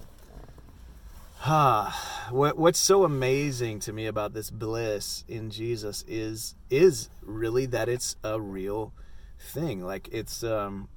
ah, 1.45 2.27
what 2.31 2.57
what's 2.57 2.79
so 2.79 3.03
amazing 3.03 3.79
to 3.81 3.93
me 3.93 4.05
about 4.05 4.33
this 4.33 4.49
bliss 4.49 5.23
in 5.27 5.49
Jesus 5.49 6.03
is 6.07 6.55
is 6.69 7.09
really 7.21 7.65
that 7.67 7.89
it's 7.89 8.15
a 8.23 8.39
real 8.39 8.93
thing. 9.39 9.83
Like 9.83 10.09
it's 10.11 10.43
um, 10.43 10.87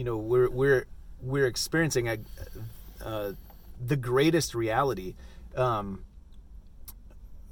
you 0.00 0.04
know, 0.04 0.16
we're 0.16 0.48
we're 0.48 0.86
we're 1.20 1.44
experiencing 1.46 2.08
a 2.08 2.16
uh, 3.04 3.32
the 3.86 3.96
greatest 3.96 4.54
reality. 4.54 5.14
Um, 5.54 6.06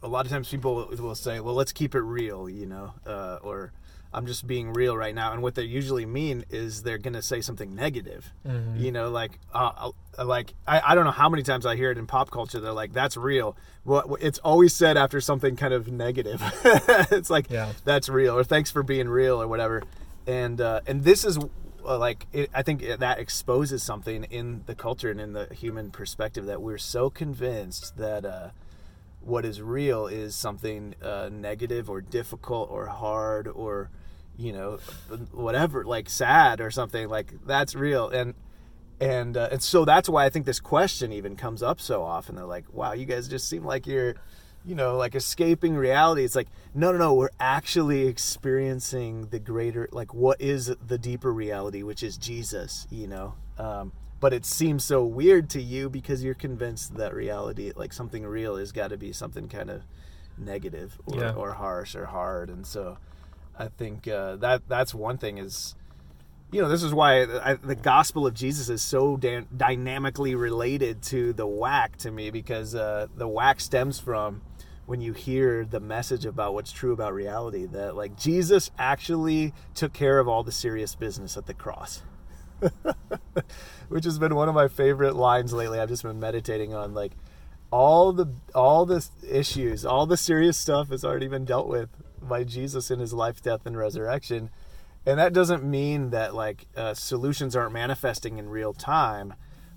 a 0.02 0.09
lot 0.09 0.25
of 0.25 0.33
times 0.33 0.49
people 0.49 0.88
will 0.99 1.14
say, 1.14 1.40
"Well, 1.40 1.55
let's 1.55 1.73
keep 1.75 1.95
it 1.95 2.00
real," 2.00 2.49
you 2.49 2.64
know, 2.64 2.95
uh, 3.07 3.38
or 3.43 3.73
"I'm 4.14 4.25
just 4.25 4.47
being 4.47 4.73
real 4.73 4.97
right 4.97 5.14
now," 5.14 5.35
and 5.35 5.43
what 5.43 5.57
they 5.57 5.64
usually 5.64 6.07
mean 6.07 6.47
is 6.49 6.85
they're 6.85 6.97
going 6.97 7.12
to 7.12 7.21
say 7.21 7.43
something 7.43 7.75
negative, 7.75 8.33
you 8.78 8.93
know, 8.93 9.11
like, 9.11 9.33
uh, 9.52 9.90
uh, 10.19 10.25
like 10.25 10.55
I, 10.67 10.81
I 10.87 10.95
don't 10.95 11.05
know 11.05 11.11
how 11.11 11.28
many 11.28 11.43
times 11.43 11.67
I 11.67 11.76
hear 11.76 11.90
it 11.90 11.99
in 11.99 12.07
pop 12.07 12.31
culture. 12.31 12.61
They're 12.61 12.73
like, 12.73 12.95
"That's 12.95 13.19
real." 13.19 13.59
Well, 13.85 14.17
it's 14.23 14.38
always 14.38 14.75
said 14.75 14.97
after 14.97 15.21
something 15.21 15.55
kind 15.55 15.75
of 15.75 15.88
negative. 15.93 16.40
it's 16.64 17.28
like, 17.28 17.50
Yeah. 17.50 17.73
"That's 17.85 18.09
real," 18.09 18.38
or 18.38 18.43
"Thanks 18.43 18.71
for 18.71 18.83
being 18.83 19.07
real," 19.07 19.43
or 19.43 19.47
whatever. 19.47 19.83
And 20.26 20.62
uh, 20.62 20.81
and 20.87 21.05
this 21.05 21.26
is 21.26 21.38
like 21.97 22.26
it, 22.33 22.50
I 22.54 22.62
think 22.62 22.85
that 22.99 23.18
exposes 23.18 23.83
something 23.83 24.25
in 24.25 24.62
the 24.66 24.75
culture 24.75 25.11
and 25.11 25.21
in 25.21 25.33
the 25.33 25.47
human 25.54 25.90
perspective 25.90 26.47
that 26.47 26.61
we're 26.61 26.78
so 26.78 27.11
convinced 27.11 27.97
that. 27.97 28.25
Uh, 28.25 28.50
what 29.21 29.45
is 29.45 29.61
real 29.61 30.07
is 30.07 30.35
something 30.35 30.95
uh, 31.02 31.28
negative 31.30 31.90
or 31.90 32.00
difficult 32.00 32.71
or 32.71 32.87
hard 32.87 33.47
or 33.47 33.90
you 34.37 34.52
know 34.52 34.78
whatever 35.33 35.85
like 35.85 36.09
sad 36.09 36.61
or 36.61 36.71
something 36.71 37.09
like 37.09 37.33
that's 37.45 37.75
real 37.75 38.09
and 38.09 38.35
and 39.00 39.37
uh, 39.37 39.49
and 39.52 39.62
so 39.62 39.85
that's 39.85 40.09
why 40.09 40.25
I 40.25 40.30
think 40.30 40.47
this 40.47 40.61
question 40.61 41.12
even 41.12 41.37
comes 41.37 41.62
up 41.62 41.80
so 41.80 42.02
often 42.02 42.37
they're 42.37 42.45
like 42.45 42.73
wow 42.73 42.92
you 42.92 43.04
guys 43.04 43.28
just 43.28 43.49
seem 43.49 43.64
like 43.64 43.87
you're 43.87 44.14
you 44.64 44.74
know 44.74 44.96
like 44.96 45.14
escaping 45.14 45.74
reality. 45.76 46.24
It's 46.24 46.34
like 46.36 46.48
no 46.74 46.92
no 46.92 46.98
no 46.98 47.14
we're 47.14 47.30
actually 47.40 48.06
experiencing 48.06 49.28
the 49.30 49.38
greater 49.38 49.88
like 49.92 50.12
what 50.14 50.40
is 50.40 50.74
the 50.86 50.98
deeper 50.98 51.32
reality 51.32 51.82
which 51.82 52.02
is 52.02 52.16
Jesus 52.16 52.86
you 52.90 53.06
know? 53.06 53.34
Um, 53.58 53.92
but 54.20 54.32
it 54.32 54.44
seems 54.44 54.84
so 54.84 55.04
weird 55.04 55.48
to 55.50 55.62
you 55.62 55.88
because 55.88 56.24
you're 56.24 56.34
convinced 56.34 56.96
that 56.96 57.14
reality 57.14 57.72
like 57.76 57.92
something 57.92 58.24
real 58.26 58.56
has 58.56 58.72
got 58.72 58.88
to 58.88 58.96
be 58.96 59.12
something 59.12 59.48
kind 59.48 59.70
of 59.70 59.82
negative 60.36 60.98
or, 61.06 61.20
Yeah. 61.20 61.32
or 61.32 61.52
harsh 61.52 61.94
or 61.94 62.06
hard. 62.06 62.48
And 62.50 62.66
so 62.66 62.98
i 63.60 63.66
think 63.66 64.06
uh, 64.06 64.36
that 64.36 64.62
that's 64.68 64.94
one 64.94 65.18
thing 65.18 65.36
is 65.38 65.74
you 66.52 66.62
know 66.62 66.68
this 66.68 66.82
is 66.84 66.94
why 66.94 67.22
I, 67.24 67.54
the 67.54 67.74
gospel 67.74 68.24
of 68.24 68.32
jesus 68.32 68.68
is 68.68 68.82
so 68.82 69.16
dan- 69.16 69.48
dynamically 69.56 70.36
related 70.36 71.02
to 71.04 71.32
the 71.32 71.44
whack 71.46 71.96
to 71.98 72.10
me 72.12 72.30
because 72.30 72.76
uh, 72.76 73.08
the 73.16 73.26
whack 73.26 73.58
stems 73.58 73.98
from 73.98 74.42
when 74.88 75.00
you 75.00 75.12
hear 75.12 75.64
the 75.64 75.80
message 75.80 76.25
about 76.25 76.54
what's 76.54 76.73
true 76.73 76.92
about 76.92 77.12
reality 77.12 77.66
that 77.66 77.95
like 77.95 78.16
jesus 78.16 78.71
actually 78.78 79.52
took 79.75 79.92
care 79.92 80.18
of 80.18 80.26
all 80.26 80.42
the 80.42 80.52
serious 80.52 80.95
business 80.95 81.37
at 81.37 81.47
the 81.47 81.54
cross 81.54 82.02
which 83.88 84.04
has 84.04 84.18
been 84.18 84.35
one 84.35 84.49
of 84.49 84.54
my 84.54 84.68
favorite 84.68 85.16
lines 85.16 85.52
lately. 85.52 85.78
I've 85.78 85.88
just 85.88 86.02
been 86.02 86.21
meditating 86.21 86.75
on 86.75 86.95
like 86.95 87.12
all 87.71 88.12
the 88.12 88.33
all 88.54 88.87
the 88.87 89.07
issues, 89.28 89.85
all 89.85 90.07
the 90.07 90.16
serious 90.16 90.57
stuff 90.57 90.88
has 90.88 91.04
already 91.04 91.28
been 91.28 91.45
dealt 91.45 91.68
with 91.68 91.90
by 92.21 92.45
Jesus 92.45 92.90
in 92.90 92.99
his 92.99 93.12
life, 93.12 93.42
death, 93.42 93.66
and 93.66 93.76
resurrection. 93.76 94.50
And 95.07 95.18
that 95.18 95.33
doesn't 95.33 95.64
mean 95.64 96.11
that 96.11 96.35
like 96.35 96.66
uh, 96.76 96.95
solutions 96.95 97.54
aren't 97.54 97.73
manifesting 97.73 98.38
in 98.38 98.49
real 98.49 98.75
time, 98.75 99.35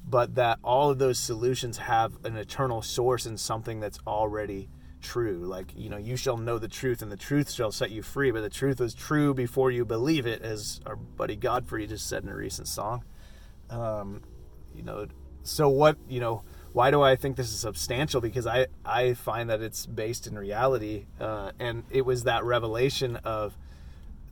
but 0.08 0.36
that 0.36 0.60
all 0.64 0.90
of 0.90 1.00
those 1.00 1.20
solutions 1.20 1.78
have 1.78 2.14
an 2.26 2.36
eternal 2.36 2.82
source 2.82 3.26
in 3.26 3.38
something 3.38 3.80
that's 3.80 4.00
already 4.08 4.70
true. 5.02 5.46
Like, 5.46 5.74
you 5.76 5.90
know, 5.90 5.98
you 5.98 6.16
shall 6.16 6.38
know 6.38 6.58
the 6.58 6.68
truth 6.68 7.02
and 7.02 7.12
the 7.12 7.18
truth 7.18 7.52
shall 7.52 7.72
set 7.72 7.92
you 7.92 8.02
free, 8.02 8.32
but 8.32 8.42
the 8.42 8.50
truth 8.50 8.80
is 8.80 8.94
true 8.94 9.34
before 9.34 9.72
you 9.72 9.86
believe 9.86 10.26
it, 10.26 10.42
as 10.42 10.80
our 10.86 10.96
buddy 10.96 11.36
Godfrey 11.36 11.88
just 11.88 12.08
said 12.08 12.24
in 12.24 12.30
a 12.30 12.36
recent 12.36 12.68
song 12.68 13.04
um, 13.72 14.22
you 14.76 14.84
know 14.84 15.08
so 15.44 15.70
what 15.70 15.98
you 16.08 16.20
know 16.20 16.44
why 16.74 16.92
do 16.92 17.02
i 17.02 17.16
think 17.16 17.36
this 17.36 17.52
is 17.52 17.60
substantial 17.60 18.22
because 18.22 18.46
i 18.46 18.68
i 18.86 19.14
find 19.14 19.50
that 19.50 19.62
it's 19.62 19.86
based 19.86 20.28
in 20.28 20.38
reality 20.38 21.06
uh, 21.20 21.52
and 21.60 21.84
it 21.90 22.06
was 22.06 22.24
that 22.24 22.44
revelation 22.44 23.16
of 23.18 23.58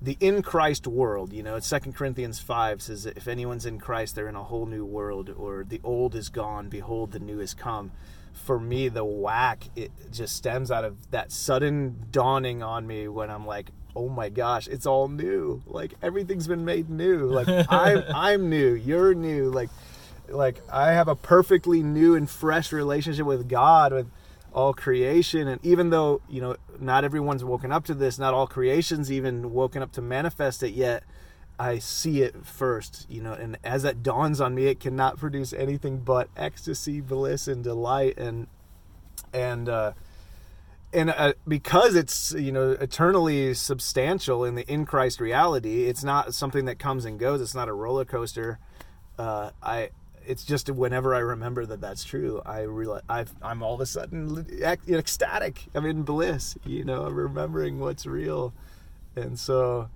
the 0.01 0.15
in 0.21 0.41
Christ 0.41 0.87
world. 0.87 1.33
You 1.33 1.43
know, 1.43 1.59
Second 1.59 1.93
Corinthians 1.93 2.39
five 2.39 2.81
says 2.81 3.03
that 3.03 3.17
if 3.17 3.27
anyone's 3.27 3.65
in 3.65 3.79
Christ, 3.79 4.15
they're 4.15 4.29
in 4.29 4.35
a 4.37 4.43
whole 4.45 4.65
new 4.65 4.85
world, 4.85 5.29
or 5.35 5.65
the 5.67 5.81
old 5.83 6.15
is 6.15 6.29
gone, 6.29 6.69
behold, 6.69 7.11
the 7.11 7.19
new 7.19 7.41
is 7.41 7.53
come. 7.53 7.91
For 8.45 8.59
me, 8.59 8.89
the 8.89 9.05
whack 9.05 9.65
it 9.75 9.91
just 10.11 10.35
stems 10.35 10.71
out 10.71 10.83
of 10.83 11.11
that 11.11 11.31
sudden 11.31 12.05
dawning 12.11 12.63
on 12.63 12.87
me 12.87 13.07
when 13.07 13.29
I'm 13.29 13.45
like, 13.45 13.69
oh 13.95 14.09
my 14.09 14.29
gosh, 14.29 14.67
it's 14.67 14.85
all 14.85 15.07
new. 15.07 15.61
Like 15.67 15.93
everything's 16.01 16.47
been 16.47 16.65
made 16.65 16.89
new. 16.89 17.27
Like 17.27 17.47
I'm 17.69 18.03
I'm 18.13 18.49
new, 18.49 18.73
you're 18.73 19.13
new. 19.13 19.49
Like 19.49 19.69
like 20.27 20.61
I 20.71 20.91
have 20.91 21.07
a 21.07 21.15
perfectly 21.15 21.83
new 21.83 22.15
and 22.15 22.29
fresh 22.29 22.71
relationship 22.71 23.25
with 23.25 23.49
God 23.49 23.93
with 23.93 24.09
all 24.51 24.73
creation 24.73 25.47
and 25.47 25.63
even 25.63 25.91
though 25.91 26.21
you 26.27 26.41
know 26.41 26.55
not 26.79 27.03
everyone's 27.03 27.43
woken 27.43 27.71
up 27.71 27.85
to 27.85 27.93
this 27.93 28.17
not 28.17 28.33
all 28.33 28.47
creation's 28.47 29.11
even 29.11 29.53
woken 29.53 29.83
up 29.83 29.91
to 29.91 30.01
manifest 30.01 30.63
it 30.63 30.73
yet 30.73 31.03
i 31.59 31.77
see 31.77 32.21
it 32.21 32.45
first 32.45 33.05
you 33.09 33.21
know 33.21 33.33
and 33.33 33.57
as 33.63 33.83
that 33.83 34.01
dawns 34.01 34.41
on 34.41 34.55
me 34.55 34.65
it 34.67 34.79
cannot 34.79 35.17
produce 35.17 35.53
anything 35.53 35.99
but 35.99 36.29
ecstasy 36.35 37.01
bliss 37.01 37.47
and 37.47 37.63
delight 37.63 38.17
and 38.17 38.47
and 39.33 39.69
uh 39.69 39.91
and 40.91 41.11
uh, 41.11 41.33
because 41.47 41.95
it's 41.95 42.33
you 42.33 42.51
know 42.51 42.71
eternally 42.71 43.53
substantial 43.53 44.43
in 44.43 44.55
the 44.55 44.71
in 44.71 44.85
Christ 44.85 45.19
reality, 45.19 45.85
it's 45.85 46.03
not 46.03 46.33
something 46.33 46.65
that 46.65 46.79
comes 46.79 47.05
and 47.05 47.19
goes. 47.19 47.41
It's 47.41 47.55
not 47.55 47.69
a 47.69 47.73
roller 47.73 48.05
coaster. 48.05 48.59
Uh, 49.17 49.51
I 49.61 49.89
it's 50.25 50.43
just 50.43 50.69
whenever 50.69 51.15
I 51.15 51.19
remember 51.19 51.65
that 51.65 51.81
that's 51.81 52.03
true, 52.03 52.41
I 52.45 52.61
realize 52.61 53.01
i 53.09 53.25
am 53.43 53.63
all 53.63 53.75
of 53.75 53.81
a 53.81 53.85
sudden 53.85 54.45
ecstatic. 54.87 55.65
I'm 55.73 55.85
in 55.85 56.03
bliss, 56.03 56.57
you 56.65 56.83
know, 56.83 57.09
remembering 57.09 57.79
what's 57.79 58.05
real, 58.05 58.53
and 59.15 59.39
so, 59.39 59.89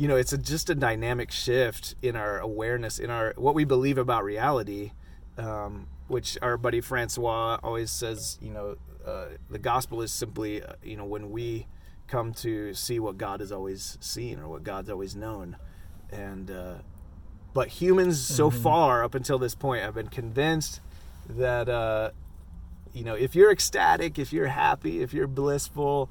you 0.00 0.08
know, 0.08 0.16
it's 0.16 0.32
a, 0.32 0.38
just 0.38 0.70
a 0.70 0.74
dynamic 0.74 1.30
shift 1.30 1.94
in 2.00 2.16
our 2.16 2.38
awareness, 2.38 2.98
in 2.98 3.10
our 3.10 3.34
what 3.36 3.54
we 3.54 3.64
believe 3.66 3.98
about 3.98 4.24
reality, 4.24 4.92
um, 5.36 5.88
which 6.08 6.38
our 6.40 6.56
buddy 6.56 6.80
Francois 6.80 7.58
always 7.62 7.90
says. 7.90 8.38
You 8.40 8.50
know, 8.50 8.76
uh, 9.06 9.26
the 9.50 9.58
gospel 9.58 10.00
is 10.00 10.10
simply, 10.10 10.62
uh, 10.62 10.72
you 10.82 10.96
know, 10.96 11.04
when 11.04 11.30
we 11.30 11.66
come 12.06 12.32
to 12.32 12.72
see 12.72 12.98
what 12.98 13.18
God 13.18 13.40
has 13.40 13.52
always 13.52 13.98
seen 14.00 14.40
or 14.40 14.48
what 14.48 14.64
God's 14.64 14.88
always 14.88 15.14
known, 15.14 15.58
and 16.10 16.50
uh, 16.50 16.74
but 17.52 17.68
humans 17.68 18.18
so 18.18 18.48
mm-hmm. 18.48 18.62
far 18.62 19.04
up 19.04 19.14
until 19.14 19.38
this 19.38 19.54
point 19.54 19.82
have 19.82 19.96
been 19.96 20.08
convinced 20.08 20.80
that 21.28 21.68
uh, 21.68 22.12
you 22.94 23.04
know 23.04 23.16
if 23.16 23.34
you're 23.34 23.52
ecstatic, 23.52 24.18
if 24.18 24.32
you're 24.32 24.46
happy, 24.46 25.02
if 25.02 25.12
you're 25.12 25.26
blissful, 25.26 26.08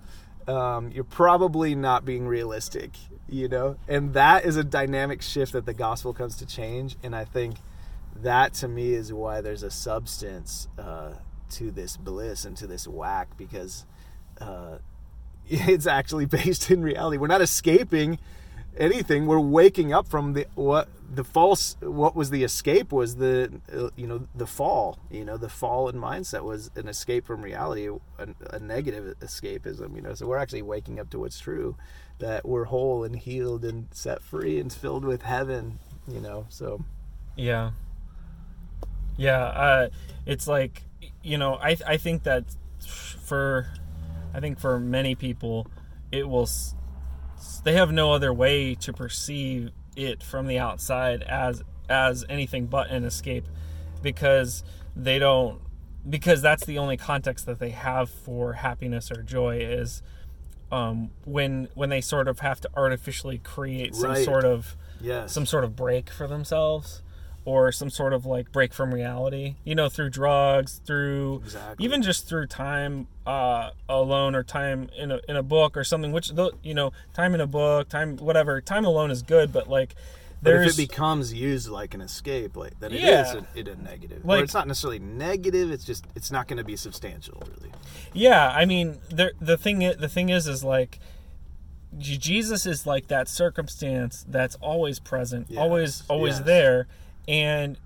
um, 0.48 0.91
you're 0.91 1.03
probably 1.03 1.74
not 1.74 2.05
being 2.05 2.27
realistic. 2.27 2.91
You 3.31 3.48
know, 3.48 3.77
and 3.88 4.13
that 4.13 4.45
is 4.45 4.55
a 4.55 4.63
dynamic 4.63 5.21
shift 5.21 5.53
that 5.53 5.65
the 5.65 5.74
gospel 5.74 6.13
comes 6.13 6.36
to 6.38 6.45
change. 6.45 6.95
And 7.03 7.15
I 7.15 7.25
think 7.25 7.57
that 8.15 8.53
to 8.55 8.67
me 8.67 8.93
is 8.93 9.13
why 9.13 9.41
there's 9.41 9.63
a 9.63 9.69
substance 9.69 10.67
uh, 10.77 11.13
to 11.51 11.71
this 11.71 11.95
bliss 11.95 12.45
and 12.45 12.57
to 12.57 12.67
this 12.67 12.88
whack 12.88 13.38
because 13.38 13.86
uh, 14.41 14.79
it's 15.50 15.88
actually 15.88 16.25
based 16.25 16.71
in 16.71 16.81
reality. 16.81 17.17
We're 17.17 17.27
not 17.27 17.41
escaping 17.41 18.19
anything 18.77 19.25
we're 19.25 19.39
waking 19.39 19.91
up 19.93 20.07
from 20.07 20.33
the 20.33 20.45
what 20.55 20.88
the 21.13 21.24
false 21.24 21.75
what 21.81 22.15
was 22.15 22.29
the 22.29 22.43
escape 22.43 22.91
was 22.91 23.15
the 23.15 23.51
you 23.95 24.05
know 24.05 24.27
the 24.36 24.45
fall 24.45 25.00
you 25.09 25.25
know 25.25 25.38
the 25.38 25.50
fall 25.50 25.89
in 25.89 25.95
mindset 25.95 26.43
was 26.43 26.69
an 26.75 26.88
escape 26.88 27.25
from 27.25 27.41
reality 27.41 27.88
a, 27.88 28.27
a, 28.51 28.59
negative 28.59 29.15
escapism 29.19 29.95
you 29.95 30.01
know 30.01 30.13
so 30.13 30.27
we're 30.27 30.38
actually 30.38 30.62
waking 30.62 31.00
up 31.00 31.09
to 31.09 31.19
what's 31.19 31.39
true 31.39 31.75
that 32.20 32.46
we're 32.48 32.66
whole 32.66 33.04
and 33.04 33.16
healed 33.16 33.66
and 33.66 33.88
set 33.92 34.22
free 34.22 34.60
and 34.60 34.72
filled 34.72 35.06
with 35.06 35.22
heaven 35.24 35.80
you 36.08 36.20
know 36.20 36.46
so. 36.50 36.84
Yeah. 37.36 37.72
Yeah 39.18 39.44
uh 39.44 39.90
it's 40.26 40.48
like 40.48 40.84
you 41.24 41.38
know 41.38 41.56
i 41.56 41.76
i 41.88 41.98
think 41.98 42.24
that 42.24 42.46
for 43.26 43.68
i 44.34 44.40
think 44.40 44.60
for 44.60 44.80
many 44.80 45.16
people 45.16 45.68
it 46.12 46.28
will 46.28 46.48
they 47.64 47.74
have 47.74 47.92
no 47.92 48.14
other 48.14 48.34
way 48.34 48.75
to 48.75 48.94
perceive 48.94 49.72
it 49.96 50.24
from 50.24 50.48
the 50.48 50.60
outside 50.60 51.24
as 51.24 51.64
as 51.90 52.25
anything 52.29 52.68
but 52.68 52.90
an 52.90 53.03
escape 53.03 53.46
because 54.01 54.64
they 54.96 55.20
don't 55.20 55.62
because 56.10 56.42
that's 56.42 56.66
the 56.66 56.77
only 56.77 56.98
context 56.98 57.46
that 57.46 57.60
they 57.60 57.72
have 57.72 58.10
for 58.10 58.53
happiness 58.53 59.12
or 59.12 59.22
joy 59.22 59.58
is 59.58 60.01
um, 60.72 61.12
when 61.25 61.68
when 61.74 61.90
they 61.90 62.01
sort 62.01 62.27
of 62.27 62.40
have 62.40 62.62
to 62.62 62.70
artificially 62.75 63.40
create 63.40 63.96
some 63.96 64.12
right. 64.12 64.25
sort 64.25 64.46
of 64.46 64.75
yes. 65.01 65.32
some 65.32 65.46
sort 65.46 65.64
of 65.64 65.75
break 65.75 66.10
for 66.10 66.27
themselves 66.27 67.01
or 67.46 67.72
some 67.72 67.90
sort 67.90 68.14
of 68.14 68.25
like 68.25 68.51
break 68.51 68.74
from 68.74 68.94
reality 68.94 69.55
you 69.64 69.74
know 69.74 69.90
through 69.90 70.10
drugs 70.10 70.82
through 70.86 71.42
exactly. 71.44 71.86
even 71.86 72.01
just 72.01 72.27
through 72.27 72.46
time 72.46 73.08
uh, 73.25 73.72
alone 73.88 74.36
or 74.36 74.44
time 74.44 74.90
in 74.98 75.12
a, 75.12 75.20
in 75.27 75.36
a 75.36 75.44
book 75.44 75.75
or 75.77 75.84
something 75.84 76.12
which 76.12 76.32
you 76.62 76.74
know 76.74 76.92
time 77.14 77.34
in 77.34 77.42
a 77.42 77.48
book 77.48 77.90
time 77.90 78.18
whatever 78.18 78.62
time 78.62 78.86
alone 78.86 79.10
is 79.10 79.22
good 79.22 79.51
but 79.51 79.70
like 79.70 79.96
there's, 80.42 80.75
but 80.75 80.82
if 80.82 80.88
it 80.88 80.90
becomes 80.90 81.34
used 81.34 81.68
like 81.70 81.94
an 81.94 82.02
escape, 82.02 82.56
like 82.56 82.80
then 82.80 82.94
it 82.94 83.02
yeah. 83.02 83.28
is 83.28 83.36
a, 83.36 83.48
it 83.56 83.68
a 83.68 83.75
negative. 83.82 84.24
Like, 84.24 84.42
or 84.42 84.44
it's 84.44 84.54
not 84.54 84.68
necessarily 84.68 85.00
negative. 85.00 85.72
It's 85.72 85.84
just 85.84 86.06
it's 86.16 86.32
not 86.32 86.48
going 86.48 86.58
to 86.58 86.64
be 86.64 86.75
substantial, 86.75 87.42
really. 87.46 87.74
Yeah, 88.14 88.50
I 88.50 88.66
mean, 88.66 89.00
the 89.10 89.34
the 89.42 89.58
thing 89.58 89.80
the 89.80 90.10
thing 90.10 90.30
is, 90.30 90.48
is 90.48 90.64
like 90.64 91.00
Jesus 91.98 92.66
is 92.66 92.86
like 92.86 93.08
that 93.08 93.28
circumstance 93.28 94.25
that's 94.28 94.56
always 94.62 95.00
present, 95.00 95.48
yes. 95.50 95.60
always 95.60 96.04
always 96.08 96.38
yes. 96.38 96.46
there, 96.46 96.88
and 97.28 97.78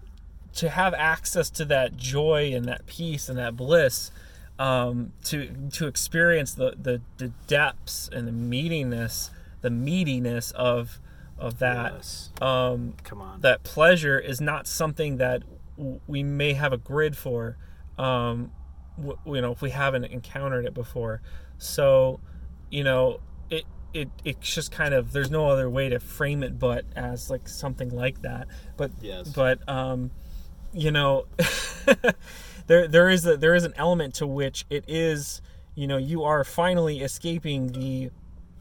to 0.56 0.70
have 0.70 0.94
access 0.94 1.50
to 1.50 1.66
that 1.66 1.98
joy 1.98 2.52
and 2.54 2.66
that 2.66 2.86
peace 2.86 3.30
and 3.30 3.38
that 3.38 3.58
bliss 3.58 4.12
um, 4.60 5.14
to 5.26 5.50
to 5.72 5.88
experience 5.88 6.54
the, 6.54 6.76
the 6.80 7.02
the 7.18 7.30
depths 7.48 8.10
and 8.14 8.28
the 8.28 8.32
meatiness 8.32 9.30
the 9.62 9.70
meatiness 9.70 10.52
of 10.54 11.00
of 11.38 11.60
that 11.60 11.94
yes. 11.94 12.32
um, 12.42 12.94
come 13.04 13.22
on 13.22 13.42
that 13.42 13.64
pleasure 13.64 14.20
is 14.20 14.40
not 14.40 14.68
something 14.68 15.18
that 15.18 15.44
w- 15.78 16.00
we 16.08 16.24
may 16.24 16.54
have 16.54 16.72
a 16.72 16.78
grid 16.78 17.18
for 17.18 17.58
um, 17.98 18.52
w- 18.98 19.18
you 19.26 19.42
know 19.42 19.52
if 19.52 19.62
we 19.62 19.72
haven't 19.72 20.06
encountered 20.06 20.66
it 20.66 20.74
before 20.74 21.22
so 21.58 22.20
you 22.70 22.84
know 22.84 23.20
it 23.50 23.66
it 23.94 24.10
it's 24.24 24.54
just 24.54 24.72
kind 24.72 24.94
of 24.94 25.12
there's 25.12 25.32
no 25.32 25.50
other 25.50 25.70
way 25.70 25.90
to 25.90 26.00
frame 26.00 26.44
it 26.44 26.58
but 26.60 26.86
as 26.96 27.30
like 27.30 27.48
something 27.48 27.90
like 27.90 28.22
that. 28.22 28.48
But 28.76 28.92
yes. 29.02 29.30
but 29.30 29.68
um, 29.70 30.12
you 30.74 30.92
know, 30.92 31.26
there 32.68 32.88
there 32.88 33.10
is 33.10 33.26
a 33.26 33.38
there 33.38 33.56
is 33.56 33.64
an 33.64 33.74
element 33.78 34.16
to 34.16 34.28
which 34.28 34.66
it 34.70 34.84
is 34.88 35.42
you 35.76 35.88
know 35.88 35.98
you 35.98 36.24
are 36.24 36.44
finally 36.44 37.02
escaping 37.02 37.68
the 37.68 38.10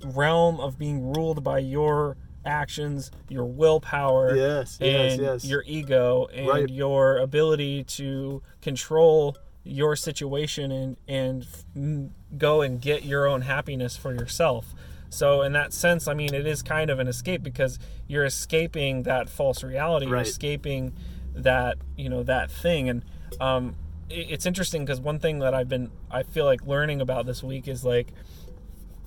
realm 0.05 0.61
of 0.61 0.79
being 0.79 1.13
ruled 1.13 1.43
by 1.43 1.59
your 1.59 2.17
actions, 2.45 3.11
your 3.29 3.45
willpower, 3.45 4.37
yes, 4.37 4.79
and 4.81 4.89
yes, 4.91 5.19
yes. 5.21 5.45
your 5.45 5.63
ego, 5.67 6.29
and 6.33 6.49
right. 6.49 6.69
your 6.69 7.19
ability 7.19 7.85
to 7.85 8.43
control 8.61 9.37
your 9.65 9.95
situation 9.95 10.97
and 11.07 11.47
and 11.75 12.13
go 12.37 12.63
and 12.63 12.81
get 12.81 13.05
your 13.05 13.27
own 13.27 13.43
happiness 13.43 13.97
for 13.97 14.13
yourself. 14.13 14.75
So 15.11 15.43
in 15.43 15.53
that 15.53 15.73
sense, 15.75 16.09
I 16.09 16.15
mean, 16.15 16.33
it 16.33 16.47
is 16.47 16.63
kind 16.63 16.89
of 16.89 16.99
an 16.99 17.07
escape 17.07 17.43
because 17.43 17.79
you're 18.09 18.25
escaping 18.25 19.03
that 19.03 19.29
false 19.29 19.63
reality. 19.63 20.07
Right. 20.07 20.13
You're 20.13 20.23
escaping 20.23 20.95
that 21.35 21.77
you 21.97 22.09
know 22.09 22.23
that 22.23 22.51
thing, 22.51 22.89
and 22.89 23.05
um, 23.41 23.77
it, 24.09 24.31
it's 24.31 24.47
interesting 24.47 24.85
because 24.85 25.01
one 25.01 25.19
thing 25.19 25.39
that 25.41 25.55
I've 25.55 25.69
been 25.69 25.91
I 26.11 26.23
feel 26.23 26.45
like 26.45 26.67
learning 26.67 27.01
about 27.01 27.27
this 27.27 27.43
week 27.43 27.69
is 27.69 27.85
like 27.85 28.09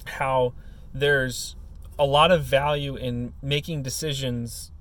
how 0.05 0.53
there's 0.93 1.55
a 1.97 2.05
lot 2.05 2.31
of 2.31 2.43
value 2.43 2.95
in 2.95 3.33
making 3.41 3.83
decisions 3.83 4.71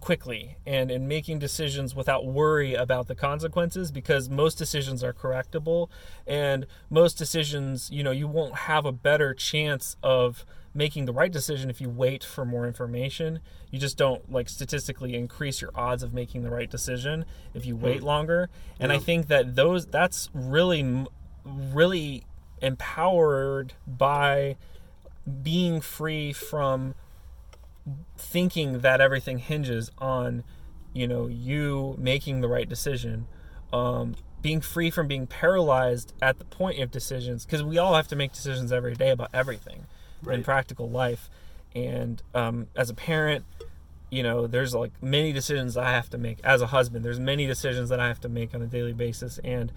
quickly 0.00 0.56
and 0.66 0.90
in 0.90 1.06
making 1.06 1.38
decisions 1.38 1.94
without 1.94 2.26
worry 2.26 2.74
about 2.74 3.06
the 3.06 3.14
consequences 3.14 3.90
because 3.90 4.30
most 4.30 4.56
decisions 4.56 5.04
are 5.04 5.12
correctable 5.12 5.88
and 6.26 6.66
most 6.88 7.18
decisions 7.18 7.90
you 7.90 8.02
know 8.02 8.10
you 8.10 8.26
won't 8.26 8.54
have 8.54 8.86
a 8.86 8.92
better 8.92 9.34
chance 9.34 9.96
of 10.02 10.44
making 10.72 11.04
the 11.04 11.12
right 11.12 11.32
decision 11.32 11.68
if 11.68 11.80
you 11.80 11.90
wait 11.90 12.24
for 12.24 12.46
more 12.46 12.66
information 12.66 13.40
you 13.70 13.78
just 13.78 13.98
don't 13.98 14.32
like 14.32 14.48
statistically 14.48 15.14
increase 15.14 15.60
your 15.60 15.70
odds 15.74 16.02
of 16.02 16.14
making 16.14 16.42
the 16.42 16.50
right 16.50 16.70
decision 16.70 17.24
if 17.52 17.66
you 17.66 17.76
wait 17.76 18.00
mm. 18.00 18.04
longer 18.04 18.48
and 18.78 18.90
yeah. 18.90 18.96
i 18.96 18.98
think 18.98 19.26
that 19.26 19.54
those 19.54 19.84
that's 19.86 20.30
really 20.32 21.04
really 21.44 22.24
empowered 22.62 23.74
by 23.86 24.56
being 25.42 25.80
free 25.80 26.32
from 26.32 26.94
thinking 28.16 28.80
that 28.80 29.00
everything 29.00 29.38
hinges 29.38 29.90
on 29.98 30.44
you 30.92 31.06
know 31.06 31.26
you 31.26 31.94
making 31.98 32.40
the 32.40 32.48
right 32.48 32.68
decision 32.68 33.26
um, 33.72 34.14
being 34.42 34.60
free 34.60 34.90
from 34.90 35.06
being 35.06 35.26
paralyzed 35.26 36.12
at 36.20 36.38
the 36.38 36.44
point 36.44 36.80
of 36.80 36.90
decisions 36.90 37.44
because 37.44 37.62
we 37.62 37.78
all 37.78 37.94
have 37.94 38.08
to 38.08 38.16
make 38.16 38.32
decisions 38.32 38.72
every 38.72 38.94
day 38.94 39.10
about 39.10 39.30
everything 39.34 39.86
right. 40.22 40.38
in 40.38 40.44
practical 40.44 40.88
life. 40.88 41.28
And 41.74 42.22
um, 42.34 42.68
as 42.74 42.90
a 42.90 42.94
parent 42.94 43.44
you 44.12 44.24
know 44.24 44.48
there's 44.48 44.74
like 44.74 44.90
many 45.00 45.32
decisions 45.32 45.76
i 45.76 45.90
have 45.90 46.10
to 46.10 46.18
make. 46.18 46.38
As 46.42 46.62
a 46.62 46.68
husband 46.68 47.04
there's 47.04 47.20
many 47.20 47.46
decisions 47.46 47.90
that 47.90 48.00
i 48.00 48.08
have 48.08 48.20
to 48.20 48.28
make 48.28 48.54
on 48.54 48.62
a 48.62 48.66
daily 48.66 48.92
basis. 48.92 49.38
And 49.44 49.72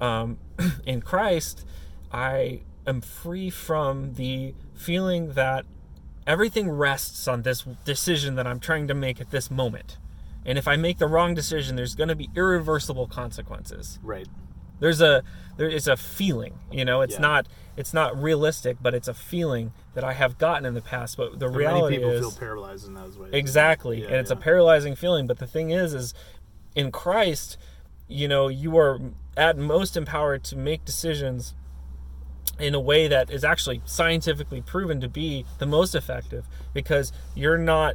um, 0.00 0.38
in 0.86 1.00
christ 1.00 1.64
i 2.12 2.60
am 2.90 3.00
free 3.00 3.48
from 3.50 4.14
the 4.14 4.54
feeling 4.74 5.32
that 5.32 5.64
everything 6.26 6.70
rests 6.70 7.26
on 7.26 7.42
this 7.42 7.62
decision 7.84 8.34
that 8.34 8.46
i'm 8.46 8.60
trying 8.60 8.86
to 8.88 8.94
make 8.94 9.20
at 9.20 9.30
this 9.30 9.50
moment. 9.50 9.96
And 10.44 10.56
if 10.58 10.68
i 10.68 10.76
make 10.76 10.98
the 10.98 11.06
wrong 11.06 11.34
decision 11.34 11.76
there's 11.76 11.94
going 11.94 12.08
to 12.08 12.14
be 12.16 12.28
irreversible 12.36 13.06
consequences. 13.06 13.98
Right. 14.02 14.28
there's 14.80 15.00
a 15.00 15.22
there 15.56 15.68
is 15.68 15.86
a 15.88 15.96
feeling 15.96 16.54
you 16.70 16.84
know? 16.84 17.00
It's 17.00 17.14
Yeah. 17.14 17.20
not 17.20 17.46
it's 17.76 17.94
not 17.94 18.20
realistic 18.20 18.76
but 18.82 18.94
it's 18.94 19.08
a 19.08 19.14
feeling 19.14 19.72
that 19.94 20.04
i 20.04 20.12
have 20.12 20.36
gotten 20.38 20.64
in 20.66 20.74
the 20.74 20.80
past. 20.82 21.16
But 21.16 21.38
the 21.38 21.46
Many 21.48 21.58
reality 21.58 21.96
people 21.96 22.10
is 22.10 22.20
feel 22.20 22.38
paralyzed 22.38 22.86
in 22.86 22.94
those 22.94 23.16
ways. 23.18 23.30
exactly. 23.32 24.00
Yeah, 24.02 24.08
and 24.08 24.16
it's 24.16 24.30
a 24.30 24.36
paralyzing 24.36 24.94
feeling. 24.96 25.26
But 25.26 25.38
the 25.38 25.46
thing 25.46 25.70
is 25.70 25.94
is 25.94 26.14
in 26.74 26.90
christ 26.92 27.56
you 28.06 28.26
know 28.28 28.48
you 28.48 28.76
are 28.76 28.98
at 29.36 29.56
most 29.58 29.96
empowered 29.96 30.42
to 30.44 30.56
make 30.56 30.84
decisions 30.84 31.54
in 32.60 32.74
a 32.74 32.80
way 32.80 33.08
that 33.08 33.30
is 33.30 33.44
actually 33.44 33.82
scientifically 33.84 34.60
proven 34.60 35.00
to 35.00 35.08
be 35.08 35.44
the 35.58 35.66
most 35.66 35.94
effective 35.94 36.46
because 36.74 37.12
you're 37.34 37.58
not 37.58 37.94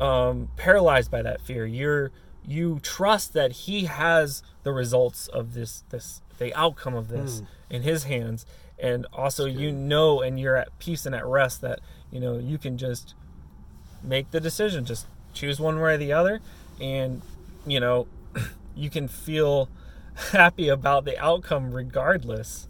um, 0.00 0.48
paralyzed 0.56 1.10
by 1.10 1.22
that 1.22 1.40
fear. 1.40 1.66
You're 1.66 2.10
you 2.46 2.80
trust 2.82 3.34
that 3.34 3.52
he 3.52 3.84
has 3.84 4.42
the 4.62 4.72
results 4.72 5.28
of 5.28 5.54
this 5.54 5.84
this 5.90 6.22
the 6.38 6.54
outcome 6.54 6.94
of 6.94 7.08
this 7.08 7.42
in 7.68 7.82
his 7.82 8.04
hands. 8.04 8.46
And 8.78 9.06
also 9.12 9.44
you 9.44 9.70
know 9.70 10.22
and 10.22 10.40
you're 10.40 10.56
at 10.56 10.76
peace 10.78 11.04
and 11.04 11.14
at 11.14 11.26
rest 11.26 11.60
that 11.60 11.80
you 12.10 12.18
know 12.18 12.38
you 12.38 12.56
can 12.58 12.78
just 12.78 13.14
make 14.02 14.30
the 14.30 14.40
decision. 14.40 14.84
Just 14.84 15.06
choose 15.34 15.60
one 15.60 15.78
way 15.78 15.94
or 15.94 15.98
the 15.98 16.12
other. 16.12 16.40
And 16.80 17.20
you 17.66 17.78
know 17.78 18.06
you 18.74 18.88
can 18.88 19.06
feel 19.06 19.68
happy 20.32 20.68
about 20.68 21.04
the 21.04 21.18
outcome 21.18 21.72
regardless 21.72 22.68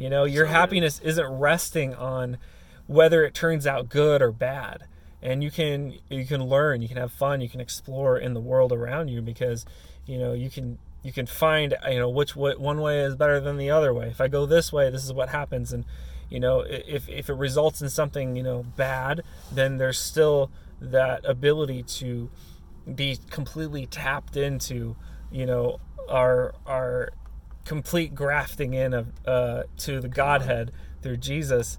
you 0.00 0.08
know 0.08 0.24
your 0.24 0.46
happiness 0.46 0.98
isn't 1.04 1.26
resting 1.26 1.94
on 1.94 2.38
whether 2.86 3.22
it 3.22 3.34
turns 3.34 3.66
out 3.66 3.88
good 3.88 4.22
or 4.22 4.32
bad. 4.32 4.84
And 5.22 5.44
you 5.44 5.50
can 5.50 5.98
you 6.08 6.24
can 6.24 6.42
learn 6.42 6.80
you 6.80 6.88
can 6.88 6.96
have 6.96 7.12
fun 7.12 7.42
you 7.42 7.48
can 7.48 7.60
explore 7.60 8.18
in 8.18 8.32
the 8.32 8.40
world 8.40 8.72
around 8.72 9.08
you 9.08 9.20
because 9.20 9.66
you 10.06 10.18
know 10.18 10.32
you 10.32 10.48
can 10.48 10.78
you 11.02 11.12
can 11.12 11.26
find 11.26 11.76
you 11.90 11.98
know 11.98 12.08
which 12.08 12.34
way, 12.34 12.54
one 12.56 12.80
way 12.80 13.00
is 13.00 13.14
better 13.14 13.38
than 13.40 13.58
the 13.58 13.70
other 13.70 13.92
way. 13.92 14.06
If 14.06 14.20
i 14.22 14.28
go 14.28 14.46
this 14.46 14.72
way 14.72 14.88
this 14.88 15.04
is 15.04 15.12
what 15.12 15.28
happens. 15.28 15.70
And 15.70 15.84
you 16.30 16.40
know 16.40 16.60
if 16.60 17.06
if 17.10 17.28
it 17.28 17.34
results 17.34 17.82
in 17.82 17.90
something 17.90 18.36
you 18.36 18.42
know 18.42 18.62
bad 18.62 19.20
then 19.52 19.76
there's 19.76 19.98
still 19.98 20.50
that 20.80 21.22
ability 21.26 21.82
to 21.82 22.30
be 22.94 23.18
completely 23.28 23.84
tapped 23.84 24.36
into 24.36 24.96
you 25.30 25.44
know 25.44 25.78
our 26.08 26.54
our 26.64 27.12
complete 27.64 28.14
grafting 28.14 28.74
in 28.74 28.92
of 28.94 29.08
uh, 29.26 29.62
to 29.78 30.00
the 30.00 30.08
godhead 30.08 30.72
through 31.02 31.16
jesus 31.16 31.78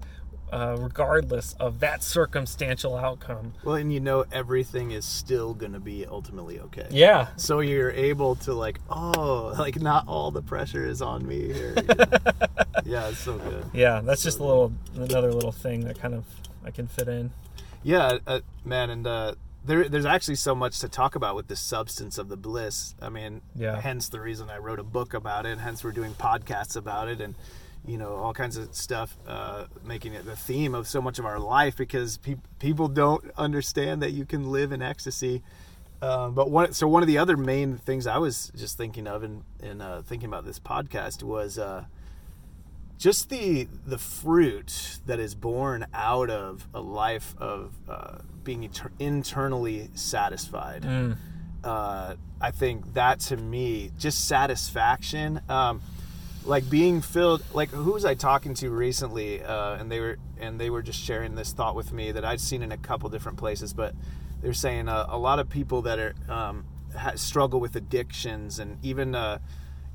uh, 0.52 0.76
regardless 0.78 1.54
of 1.58 1.80
that 1.80 2.02
circumstantial 2.02 2.94
outcome 2.96 3.54
Well, 3.64 3.76
and 3.76 3.90
you 3.90 4.00
know 4.00 4.26
everything 4.30 4.90
is 4.90 5.06
still 5.06 5.54
going 5.54 5.72
to 5.72 5.80
be 5.80 6.04
ultimately 6.06 6.60
okay. 6.60 6.86
yeah 6.90 7.28
So 7.36 7.60
you're 7.60 7.90
able 7.90 8.34
to 8.36 8.52
like, 8.52 8.78
oh, 8.90 9.54
like 9.58 9.80
not 9.80 10.06
all 10.06 10.30
the 10.30 10.42
pressure 10.42 10.84
is 10.84 11.00
on 11.00 11.26
me 11.26 11.50
here. 11.54 11.74
yeah, 12.84 13.08
it's 13.08 13.18
so 13.20 13.38
good. 13.38 13.64
yeah 13.72 14.02
that's 14.02 14.22
just 14.22 14.40
a 14.40 14.44
little 14.44 14.72
another 14.94 15.32
little 15.32 15.52
thing 15.52 15.80
that 15.86 15.98
kind 15.98 16.12
of 16.14 16.24
i 16.66 16.70
can 16.70 16.86
fit 16.86 17.08
in 17.08 17.30
Yeah, 17.82 18.18
uh, 18.26 18.40
man, 18.64 18.90
and 18.90 19.06
uh, 19.06 19.34
there, 19.64 19.88
there's 19.88 20.06
actually 20.06 20.34
so 20.36 20.54
much 20.54 20.78
to 20.80 20.88
talk 20.88 21.14
about 21.14 21.36
with 21.36 21.48
the 21.48 21.56
substance 21.56 22.18
of 22.18 22.28
the 22.28 22.36
bliss. 22.36 22.94
I 23.00 23.08
mean, 23.08 23.42
Yeah. 23.54 23.80
hence 23.80 24.08
the 24.08 24.20
reason 24.20 24.50
I 24.50 24.58
wrote 24.58 24.78
a 24.78 24.84
book 24.84 25.14
about 25.14 25.46
it. 25.46 25.58
Hence 25.58 25.84
we're 25.84 25.92
doing 25.92 26.14
podcasts 26.14 26.76
about 26.76 27.08
it, 27.08 27.20
and 27.20 27.34
you 27.86 27.98
know 27.98 28.14
all 28.16 28.32
kinds 28.32 28.56
of 28.56 28.74
stuff, 28.74 29.16
uh, 29.26 29.64
making 29.84 30.14
it 30.14 30.24
the 30.24 30.36
theme 30.36 30.74
of 30.74 30.86
so 30.88 31.00
much 31.02 31.18
of 31.18 31.24
our 31.26 31.38
life 31.38 31.76
because 31.76 32.18
pe- 32.18 32.36
people 32.58 32.88
don't 32.88 33.30
understand 33.36 34.02
that 34.02 34.12
you 34.12 34.24
can 34.24 34.50
live 34.52 34.72
in 34.72 34.82
ecstasy. 34.82 35.42
Um, 36.00 36.34
but 36.34 36.50
one, 36.50 36.72
so 36.72 36.88
one 36.88 37.02
of 37.02 37.06
the 37.06 37.18
other 37.18 37.36
main 37.36 37.76
things 37.78 38.08
I 38.08 38.18
was 38.18 38.50
just 38.56 38.76
thinking 38.76 39.06
of 39.06 39.22
in, 39.22 39.44
in 39.60 39.80
uh, 39.80 40.02
thinking 40.04 40.28
about 40.28 40.44
this 40.44 40.58
podcast 40.58 41.22
was 41.22 41.58
uh, 41.60 41.84
just 42.98 43.30
the 43.30 43.68
the 43.86 43.98
fruit 43.98 45.00
that 45.06 45.18
is 45.18 45.34
born 45.34 45.86
out 45.92 46.30
of 46.30 46.68
a 46.72 46.80
life 46.80 47.34
of 47.38 47.74
uh, 47.88 48.18
being 48.44 48.64
inter- 48.64 48.92
internally 48.98 49.90
satisfied. 49.94 50.82
Mm. 50.82 51.16
Uh, 51.64 52.14
I 52.40 52.50
think 52.50 52.94
that 52.94 53.20
to 53.20 53.36
me, 53.36 53.90
just 53.98 54.26
satisfaction, 54.26 55.40
um, 55.48 55.80
like 56.44 56.68
being 56.70 57.00
filled. 57.00 57.42
Like 57.52 57.70
who 57.70 57.92
was 57.92 58.04
I 58.04 58.14
talking 58.14 58.54
to 58.54 58.70
recently? 58.70 59.42
Uh, 59.42 59.74
and 59.74 59.90
they 59.90 60.00
were 60.00 60.18
and 60.38 60.60
they 60.60 60.70
were 60.70 60.82
just 60.82 61.00
sharing 61.00 61.34
this 61.34 61.52
thought 61.52 61.74
with 61.74 61.92
me 61.92 62.12
that 62.12 62.24
I'd 62.24 62.40
seen 62.40 62.62
in 62.62 62.72
a 62.72 62.78
couple 62.78 63.08
different 63.08 63.38
places, 63.38 63.72
but 63.72 63.94
they're 64.42 64.52
saying 64.52 64.88
uh, 64.88 65.06
a 65.08 65.18
lot 65.18 65.38
of 65.38 65.48
people 65.48 65.82
that 65.82 65.98
are 65.98 66.14
um, 66.28 66.64
ha- 66.96 67.16
struggle 67.16 67.60
with 67.60 67.74
addictions 67.76 68.58
and 68.58 68.78
even. 68.84 69.14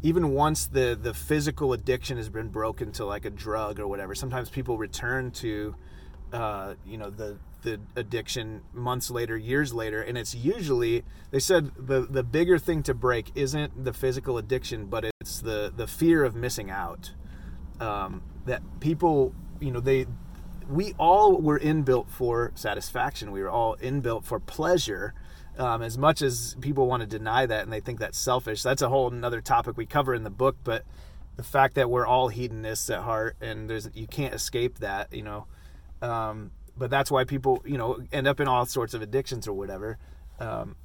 Even 0.01 0.29
once 0.29 0.67
the 0.67 0.97
the 0.99 1.13
physical 1.13 1.73
addiction 1.73 2.17
has 2.17 2.29
been 2.29 2.49
broken 2.49 2.91
to 2.93 3.05
like 3.05 3.25
a 3.25 3.29
drug 3.29 3.79
or 3.79 3.87
whatever 3.87 4.13
sometimes 4.13 4.49
people 4.49 4.77
return 4.77 5.31
to 5.31 5.75
uh, 6.33 6.75
you 6.85 6.97
know 6.97 7.09
the 7.09 7.37
the 7.63 7.79
addiction 7.95 8.61
months 8.73 9.09
later 9.09 9.35
years 9.35 9.73
later 9.73 10.01
and 10.01 10.17
it's 10.17 10.35
usually 10.35 11.03
they 11.31 11.39
said 11.39 11.71
the 11.75 12.01
the 12.01 12.23
bigger 12.23 12.59
thing 12.59 12.83
to 12.83 12.93
break 12.93 13.31
isn't 13.33 13.83
the 13.83 13.91
physical 13.91 14.37
addiction 14.37 14.85
but 14.85 15.05
it's 15.27 15.41
the 15.41 15.73
the 15.75 15.87
fear 15.87 16.23
of 16.23 16.35
missing 16.35 16.71
out. 16.71 17.11
Um, 17.81 18.21
that 18.45 18.61
people 18.79 19.33
you 19.59 19.71
know 19.71 19.81
they 19.81 20.05
we 20.69 20.93
all 20.97 21.41
were 21.41 21.59
inbuilt 21.59 22.09
for 22.09 22.53
satisfaction. 22.55 23.31
We 23.31 23.41
were 23.41 23.49
all 23.49 23.75
inbuilt 23.77 24.23
for 24.23 24.39
pleasure 24.39 25.13
um, 25.57 25.81
as 25.81 25.97
much 25.97 26.21
as 26.21 26.55
people 26.61 26.87
want 26.87 27.01
to 27.01 27.07
deny 27.07 27.45
that 27.45 27.63
and 27.63 27.71
they 27.71 27.79
think 27.79 27.99
that's 27.99 28.17
selfish 28.17 28.61
that's 28.63 28.81
a 28.81 28.89
whole 28.89 29.11
another 29.11 29.41
topic 29.41 29.77
we 29.77 29.85
cover 29.85 30.13
in 30.13 30.23
the 30.23 30.29
book 30.29 30.57
but 30.63 30.83
the 31.35 31.43
fact 31.43 31.75
that 31.75 31.89
we're 31.89 32.05
all 32.05 32.29
hedonists 32.29 32.89
at 32.89 33.01
heart 33.01 33.35
and 33.41 33.69
there's 33.69 33.89
you 33.93 34.07
can't 34.07 34.33
escape 34.33 34.79
that 34.79 35.13
you 35.13 35.23
know? 35.23 35.45
Um, 36.01 36.51
but 36.75 36.89
that's 36.89 37.09
why 37.09 37.23
people 37.23 37.63
you 37.65 37.77
know 37.77 37.99
end 38.11 38.27
up 38.27 38.39
in 38.39 38.47
all 38.47 38.65
sorts 38.65 38.93
of 38.93 39.01
addictions 39.01 39.47
or 39.47 39.53
whatever 39.53 39.97
um, 40.39 40.75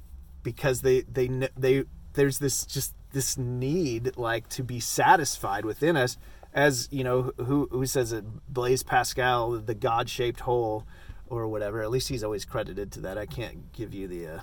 because 0.41 0.81
they 0.81 1.01
they 1.01 1.27
they 1.57 1.83
there's 2.13 2.39
this 2.39 2.65
just 2.65 2.93
this 3.11 3.37
need 3.37 4.17
like 4.17 4.49
to 4.49 4.63
be 4.63 4.79
satisfied 4.79 5.65
within 5.65 5.95
us 5.95 6.17
as 6.51 6.87
you 6.91 7.03
know 7.03 7.31
who 7.37 7.67
who 7.71 7.85
says 7.85 8.11
it 8.11 8.23
blaise 8.51 8.81
pascal 8.81 9.51
the 9.51 9.75
god-shaped 9.75 10.41
hole 10.41 10.85
or 11.33 11.47
whatever 11.47 11.81
at 11.81 11.89
least 11.89 12.09
he's 12.09 12.23
always 12.23 12.45
credited 12.45 12.91
to 12.93 13.01
that. 13.01 13.17
I 13.17 13.25
can't 13.25 13.71
give 13.73 13.93
you 13.93 14.07
the 14.07 14.27
uh, 14.27 14.39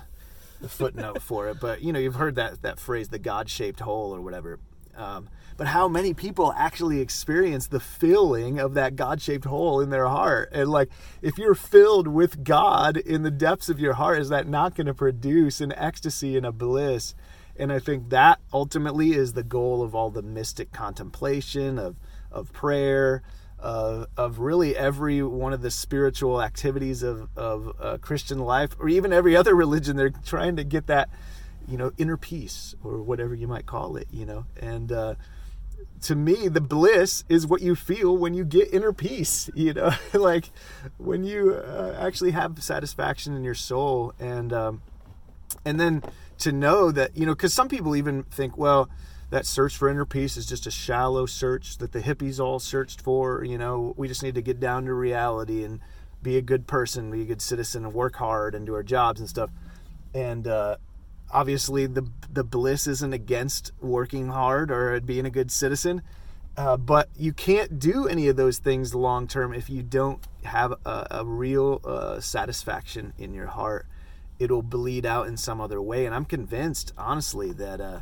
the 0.61 0.69
footnote 0.69 1.21
for 1.21 1.49
it 1.49 1.59
but 1.59 1.81
you 1.81 1.91
know 1.91 1.99
you've 1.99 2.15
heard 2.15 2.35
that 2.35 2.61
that 2.61 2.79
phrase 2.79 3.09
the 3.09 3.19
god-shaped 3.19 3.79
hole 3.79 4.15
or 4.15 4.21
whatever. 4.21 4.59
Um, 4.95 5.29
but 5.57 5.67
how 5.67 5.87
many 5.87 6.13
people 6.13 6.53
actually 6.57 6.99
experience 6.99 7.67
the 7.67 7.79
filling 7.79 8.59
of 8.59 8.73
that 8.73 8.95
god-shaped 8.95 9.45
hole 9.45 9.79
in 9.79 9.89
their 9.89 10.07
heart? 10.07 10.49
And 10.51 10.69
like 10.69 10.89
if 11.21 11.37
you're 11.37 11.55
filled 11.55 12.07
with 12.07 12.43
god 12.43 12.97
in 12.97 13.23
the 13.23 13.31
depths 13.31 13.69
of 13.69 13.79
your 13.79 13.93
heart 13.93 14.19
is 14.19 14.29
that 14.29 14.47
not 14.47 14.75
going 14.75 14.87
to 14.87 14.93
produce 14.93 15.61
an 15.61 15.73
ecstasy 15.73 16.37
and 16.37 16.45
a 16.45 16.51
bliss? 16.51 17.15
And 17.55 17.71
i 17.71 17.79
think 17.79 18.09
that 18.09 18.39
ultimately 18.53 19.11
is 19.11 19.33
the 19.33 19.43
goal 19.43 19.81
of 19.81 19.93
all 19.95 20.09
the 20.09 20.21
mystic 20.21 20.71
contemplation 20.71 21.77
of 21.77 21.95
of 22.31 22.53
prayer 22.53 23.23
of, 23.61 24.07
of 24.17 24.39
really 24.39 24.75
every 24.75 25.21
one 25.21 25.53
of 25.53 25.61
the 25.61 25.71
spiritual 25.71 26.41
activities 26.41 27.03
of, 27.03 27.29
of 27.37 27.75
uh, 27.79 27.97
christian 27.99 28.39
life 28.39 28.75
or 28.79 28.89
even 28.89 29.13
every 29.13 29.35
other 29.35 29.55
religion 29.65 29.95
they're 29.95 30.09
trying 30.09 30.55
to 30.55 30.63
get 30.63 30.87
that 30.87 31.09
you 31.67 31.77
know 31.77 31.91
inner 31.97 32.17
peace 32.17 32.75
or 32.83 33.01
whatever 33.01 33.33
you 33.33 33.47
might 33.47 33.65
call 33.65 33.95
it 33.95 34.07
you 34.11 34.25
know? 34.25 34.45
And 34.59 34.91
uh, 34.91 35.15
to 36.01 36.15
me 36.15 36.47
the 36.47 36.61
bliss 36.61 37.23
is 37.29 37.45
what 37.47 37.61
you 37.61 37.75
feel 37.75 38.17
when 38.17 38.33
you 38.33 38.43
get 38.43 38.73
inner 38.73 38.93
peace 38.93 39.49
you 39.55 39.73
know? 39.73 39.91
Like 40.13 40.49
when 40.97 41.23
you 41.23 41.53
uh, 41.53 41.95
actually 41.99 42.31
have 42.31 42.61
satisfaction 42.61 43.35
in 43.35 43.43
your 43.43 43.55
soul 43.55 44.13
and 44.19 44.51
um, 44.51 44.81
and 45.65 45.79
then 45.79 46.03
to 46.39 46.51
know 46.51 46.91
that 46.91 47.15
you 47.15 47.25
know 47.25 47.33
because 47.33 47.53
some 47.53 47.69
people 47.69 47.95
even 47.95 48.23
think 48.23 48.57
well 48.57 48.89
that 49.31 49.45
search 49.45 49.75
for 49.75 49.89
inner 49.89 50.05
peace 50.05 50.37
is 50.37 50.45
just 50.45 50.67
a 50.67 50.71
shallow 50.71 51.25
search 51.25 51.77
that 51.79 51.91
the 51.93 52.01
hippies 52.01 52.39
all 52.39 52.59
searched 52.59 53.01
for 53.01 53.43
you 53.43 53.57
know 53.57 53.93
we 53.97 54.07
just 54.07 54.23
need 54.23 54.35
to 54.35 54.41
get 54.41 54.59
down 54.59 54.85
to 54.85 54.93
reality 54.93 55.63
and 55.63 55.79
be 56.21 56.37
a 56.37 56.41
good 56.41 56.67
person 56.67 57.09
be 57.11 57.23
a 57.23 57.25
good 57.25 57.41
citizen 57.41 57.85
and 57.85 57.93
work 57.93 58.15
hard 58.17 58.53
and 58.55 58.65
do 58.67 58.75
our 58.75 58.83
jobs 58.83 59.19
and 59.19 59.29
stuff 59.29 59.49
and 60.13 60.47
uh, 60.47 60.75
obviously 61.33 61.87
the 61.87 62.07
the 62.31 62.43
bliss 62.43 62.87
isn't 62.87 63.13
against 63.13 63.71
working 63.81 64.27
hard 64.29 64.69
or 64.71 64.99
being 65.01 65.25
a 65.25 65.31
good 65.31 65.51
citizen 65.51 66.01
Uh, 66.57 66.75
but 66.77 67.07
you 67.17 67.31
can't 67.33 67.79
do 67.79 68.07
any 68.07 68.27
of 68.27 68.35
those 68.35 68.59
things 68.59 68.93
long 68.93 69.27
term 69.27 69.53
if 69.53 69.69
you 69.69 69.81
don't 69.81 70.19
have 70.43 70.73
a, 70.85 71.07
a 71.11 71.25
real 71.25 71.79
uh, 71.85 72.19
satisfaction 72.19 73.13
in 73.17 73.33
your 73.33 73.47
heart. 73.47 73.87
It'll 74.37 74.61
bleed 74.61 75.05
out 75.05 75.27
in 75.27 75.37
some 75.37 75.61
other 75.61 75.81
way. 75.81 76.05
And 76.05 76.13
I'm 76.13 76.25
convinced, 76.25 76.93
honestly, 76.97 77.53
that 77.53 77.79
uh, 77.79 78.01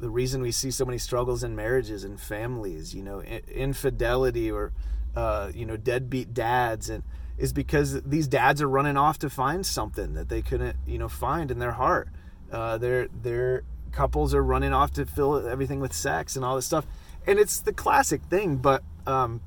the 0.00 0.10
reason 0.10 0.40
we 0.42 0.52
see 0.52 0.70
so 0.70 0.84
many 0.84 0.98
struggles 0.98 1.42
in 1.42 1.56
marriages 1.56 2.04
and 2.04 2.20
families, 2.20 2.94
you 2.94 3.02
know, 3.02 3.20
infidelity 3.22 4.50
or, 4.50 4.72
uh, 5.16 5.50
you 5.54 5.66
know, 5.66 5.76
deadbeat 5.76 6.32
dads, 6.34 6.88
and 6.88 7.02
is 7.36 7.52
because 7.52 8.02
these 8.02 8.26
dads 8.28 8.60
are 8.60 8.68
running 8.68 8.96
off 8.96 9.18
to 9.18 9.30
find 9.30 9.64
something 9.64 10.14
that 10.14 10.28
they 10.28 10.42
couldn't, 10.42 10.76
you 10.86 10.98
know, 10.98 11.08
find 11.08 11.50
in 11.50 11.58
their 11.58 11.72
heart. 11.72 12.08
Uh, 12.50 12.78
their 12.78 13.08
their 13.08 13.64
couples 13.92 14.34
are 14.34 14.42
running 14.42 14.72
off 14.72 14.92
to 14.92 15.06
fill 15.06 15.46
everything 15.46 15.80
with 15.80 15.92
sex 15.92 16.36
and 16.36 16.44
all 16.44 16.56
this 16.56 16.66
stuff. 16.66 16.86
And 17.26 17.38
it's 17.38 17.60
the 17.60 17.72
classic 17.72 18.22
thing 18.22 18.56
but 18.56 18.82
um 19.06 19.40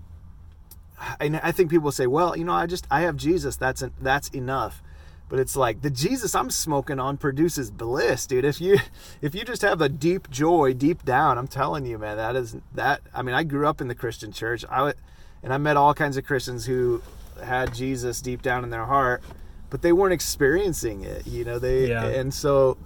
i 1.19 1.51
think 1.51 1.71
people 1.71 1.91
say 1.91 2.05
well 2.05 2.37
you 2.37 2.43
know 2.43 2.53
i 2.53 2.67
just 2.67 2.85
i 2.91 3.01
have 3.01 3.15
jesus. 3.15 3.55
That's 3.55 3.81
an, 3.81 3.91
that's 3.99 4.29
enough 4.29 4.83
but 5.31 5.39
it's 5.39 5.55
like 5.55 5.81
the 5.81 5.89
jesus 5.89 6.35
i'm 6.35 6.51
smoking 6.51 6.99
on 6.99 7.15
produces 7.15 7.71
bliss 7.71 8.27
dude 8.27 8.43
if 8.43 8.59
you 8.59 8.77
if 9.21 9.33
you 9.33 9.45
just 9.45 9.61
have 9.61 9.79
a 9.81 9.87
deep 9.87 10.29
joy 10.29 10.73
deep 10.73 11.03
down 11.05 11.37
i'm 11.37 11.47
telling 11.47 11.85
you 11.85 11.97
man 11.97 12.17
that 12.17 12.35
is 12.35 12.57
that 12.73 12.99
i 13.15 13.21
mean 13.21 13.33
i 13.33 13.41
grew 13.41 13.65
up 13.65 13.79
in 13.79 13.87
the 13.87 13.95
christian 13.95 14.31
church 14.33 14.65
i 14.69 14.93
and 15.41 15.53
i 15.53 15.57
met 15.57 15.77
all 15.77 15.93
kinds 15.93 16.17
of 16.17 16.25
christians 16.25 16.65
who 16.65 17.01
had 17.41 17.73
jesus 17.73 18.21
deep 18.21 18.41
down 18.41 18.65
in 18.65 18.69
their 18.69 18.85
heart 18.85 19.23
but 19.69 19.81
they 19.81 19.93
weren't 19.93 20.13
experiencing 20.13 21.01
it 21.03 21.25
you 21.25 21.45
know 21.45 21.57
they 21.57 21.89
Yeah. 21.89 22.05
and 22.05 22.33
so 22.33 22.77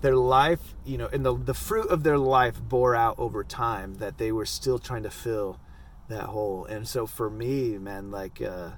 their 0.00 0.16
life, 0.16 0.74
you 0.86 0.96
know, 0.96 1.10
and 1.12 1.26
the 1.26 1.36
the 1.36 1.52
fruit 1.52 1.90
of 1.90 2.04
their 2.04 2.16
life 2.16 2.58
bore 2.58 2.96
out 2.96 3.16
over 3.18 3.44
time 3.44 3.96
that 3.96 4.16
they 4.16 4.32
were 4.32 4.46
still 4.46 4.78
trying 4.78 5.02
to 5.02 5.10
fill 5.10 5.60
that 6.08 6.22
hole. 6.24 6.64
And 6.64 6.88
so 6.88 7.06
for 7.06 7.28
me, 7.28 7.76
man, 7.76 8.10
like, 8.10 8.40
uh, 8.40 8.70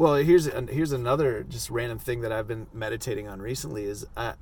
well, 0.00 0.14
here's 0.14 0.46
here's 0.46 0.92
another 0.92 1.44
just 1.46 1.68
random 1.68 1.98
thing 1.98 2.22
that 2.22 2.32
I've 2.32 2.48
been 2.48 2.68
meditating 2.72 3.28
on 3.28 3.42
recently 3.42 3.84
is 3.84 4.06
I, 4.16 4.32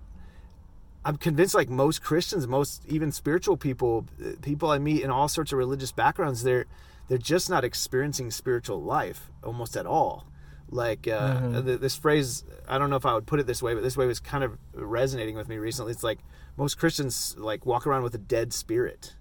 I'm 1.05 1.17
convinced 1.17 1.53
like 1.53 1.69
most 1.69 2.01
Christians, 2.01 2.47
most 2.47 2.85
even 2.87 3.11
spiritual 3.11 3.57
people, 3.57 4.07
uh, 4.25 4.35
people 4.41 4.71
I 4.71 4.79
meet 4.79 5.03
in 5.03 5.11
all 5.11 5.27
sorts 5.27 5.51
of 5.51 5.59
religious 5.59 5.91
backgrounds, 5.91 6.45
they're 6.45 6.67
they're 7.09 7.19
just 7.19 7.51
not 7.51 7.65
experiencing 7.65 8.31
spiritual 8.31 8.81
life 8.81 9.33
almost 9.43 9.77
at 9.77 9.85
all. 9.85 10.29
Like 10.71 11.09
uh, 11.09 11.61
th- 11.63 11.81
this 11.81 11.97
phrase, 11.97 12.45
I 12.69 12.79
don't 12.79 12.89
know 12.89 12.95
if 12.95 13.05
I 13.05 13.15
would 13.15 13.27
put 13.27 13.41
it 13.41 13.49
this 13.49 13.61
way, 13.61 13.75
but 13.75 13.83
this 13.83 13.97
way 13.97 14.07
was 14.07 14.21
kind 14.21 14.45
of 14.45 14.57
resonating 14.75 15.35
with 15.35 15.49
me 15.49 15.57
recently. 15.57 15.91
It's 15.91 16.05
like 16.05 16.21
most 16.57 16.79
Christians 16.79 17.35
like 17.37 17.67
walk 17.67 17.85
around 17.85 18.05
with 18.05 18.15
a 18.15 18.19
dead 18.19 18.53
spirit. 18.53 19.17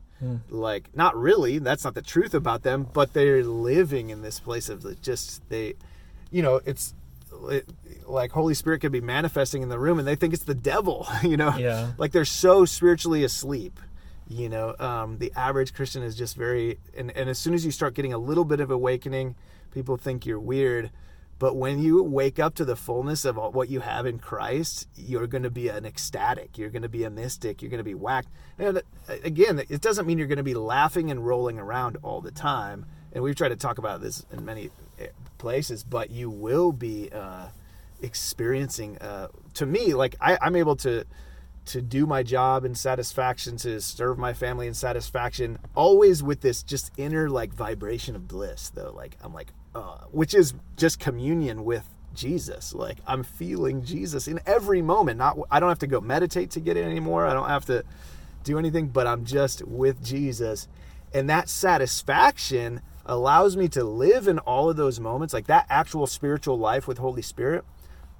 Like 0.49 0.95
not 0.95 1.17
really, 1.17 1.57
that's 1.57 1.83
not 1.83 1.95
the 1.95 2.03
truth 2.03 2.35
about 2.35 2.61
them, 2.61 2.87
but 2.93 3.13
they're 3.13 3.43
living 3.43 4.11
in 4.11 4.21
this 4.21 4.39
place 4.39 4.69
of 4.69 5.01
just 5.01 5.41
they, 5.49 5.73
you 6.31 6.41
know, 6.41 6.61
it's 6.65 6.93
it, 7.49 7.67
like 8.05 8.31
Holy 8.31 8.53
Spirit 8.53 8.79
could 8.81 8.91
be 8.91 9.01
manifesting 9.01 9.61
in 9.61 9.69
the 9.69 9.79
room, 9.79 9.99
and 9.99 10.07
they 10.07 10.15
think 10.15 10.33
it's 10.33 10.43
the 10.43 10.55
devil. 10.55 11.07
You 11.23 11.37
know, 11.37 11.55
Yeah. 11.57 11.91
like 11.97 12.11
they're 12.11 12.25
so 12.25 12.65
spiritually 12.65 13.23
asleep. 13.23 13.79
You 14.29 14.49
know, 14.49 14.75
um, 14.79 15.19
the 15.19 15.31
average 15.35 15.73
Christian 15.73 16.03
is 16.03 16.15
just 16.15 16.35
very, 16.35 16.79
and, 16.97 17.11
and 17.15 17.29
as 17.29 17.37
soon 17.37 17.53
as 17.53 17.63
you 17.63 17.71
start 17.71 17.93
getting 17.93 18.11
a 18.13 18.17
little 18.17 18.43
bit 18.43 18.59
of 18.59 18.69
awakening, 18.71 19.35
people 19.71 19.95
think 19.97 20.25
you're 20.25 20.39
weird. 20.39 20.91
But 21.39 21.55
when 21.55 21.79
you 21.79 22.01
wake 22.03 22.39
up 22.39 22.55
to 22.55 22.65
the 22.65 22.75
fullness 22.75 23.23
of 23.23 23.37
all- 23.37 23.51
what 23.51 23.69
you 23.69 23.79
have 23.81 24.05
in 24.05 24.17
Christ, 24.19 24.87
you're 24.95 25.27
going 25.27 25.43
to 25.43 25.49
be 25.51 25.69
an 25.69 25.85
ecstatic. 25.85 26.57
You're 26.57 26.71
going 26.71 26.81
to 26.81 26.89
be 26.89 27.03
a 27.03 27.09
mystic. 27.09 27.61
You're 27.61 27.69
going 27.71 27.77
to 27.77 27.83
be 27.85 27.93
whacked. 27.93 28.27
And 28.57 28.77
uh, 28.79 28.81
again, 29.23 29.61
it 29.69 29.79
doesn't 29.81 30.05
mean 30.07 30.17
you're 30.17 30.27
going 30.27 30.37
to 30.37 30.43
be 30.43 30.55
laughing 30.55 31.09
and 31.11 31.25
rolling 31.25 31.57
around 31.59 31.97
all 32.03 32.19
the 32.21 32.31
time. 32.31 32.85
And 33.13 33.23
we've 33.23 33.35
tried 33.35 33.49
to 33.49 33.55
talk 33.55 33.77
about 33.77 34.01
this 34.01 34.25
in 34.33 34.43
many 34.43 34.71
eh, 34.99 35.07
places, 35.37 35.83
but 35.83 36.11
you 36.11 36.29
will 36.29 36.71
be 36.71 37.09
uh, 37.11 37.47
experiencing. 38.01 38.97
Uh, 38.97 39.27
to 39.55 39.65
me, 39.65 39.93
like 39.93 40.15
I, 40.21 40.37
I'm 40.41 40.55
able 40.55 40.75
to 40.77 41.05
to 41.67 41.81
do 41.81 42.05
my 42.05 42.23
job 42.23 42.63
in 42.63 42.73
satisfaction, 42.73 43.57
to 43.57 43.81
serve 43.81 44.17
my 44.17 44.33
family 44.33 44.67
in 44.67 44.73
satisfaction, 44.73 45.59
always 45.75 46.23
with 46.23 46.39
this 46.39 46.63
just 46.63 46.91
inner 46.97 47.29
like 47.29 47.53
vibration 47.53 48.15
of 48.15 48.27
bliss, 48.27 48.69
though. 48.69 48.93
Like 48.95 49.17
I'm 49.21 49.33
like, 49.33 49.51
uh, 49.75 49.97
which 50.11 50.33
is 50.33 50.53
just 50.77 50.99
communion 50.99 51.65
with 51.65 51.87
Jesus. 52.13 52.73
Like 52.73 52.97
I'm 53.05 53.23
feeling 53.23 53.83
Jesus 53.83 54.27
in 54.27 54.39
every 54.45 54.81
moment. 54.81 55.17
Not 55.17 55.37
I 55.51 55.59
don't 55.59 55.69
have 55.69 55.79
to 55.79 55.87
go 55.87 56.01
meditate 56.01 56.51
to 56.51 56.59
get 56.59 56.77
it 56.77 56.85
anymore. 56.85 57.25
I 57.25 57.33
don't 57.33 57.49
have 57.49 57.65
to 57.65 57.83
do 58.43 58.57
anything, 58.57 58.87
but 58.87 59.05
I'm 59.07 59.25
just 59.25 59.61
with 59.63 60.03
Jesus, 60.03 60.67
and 61.13 61.29
that 61.29 61.49
satisfaction 61.49 62.81
allows 63.07 63.55
me 63.55 63.67
to 63.69 63.83
live 63.83 64.27
in 64.27 64.37
all 64.39 64.69
of 64.69 64.75
those 64.75 64.99
moments, 64.99 65.33
like 65.33 65.47
that 65.47 65.65
actual 65.69 66.05
spiritual 66.05 66.59
life 66.59 66.87
with 66.87 66.97
Holy 66.97 67.21
Spirit 67.21 67.63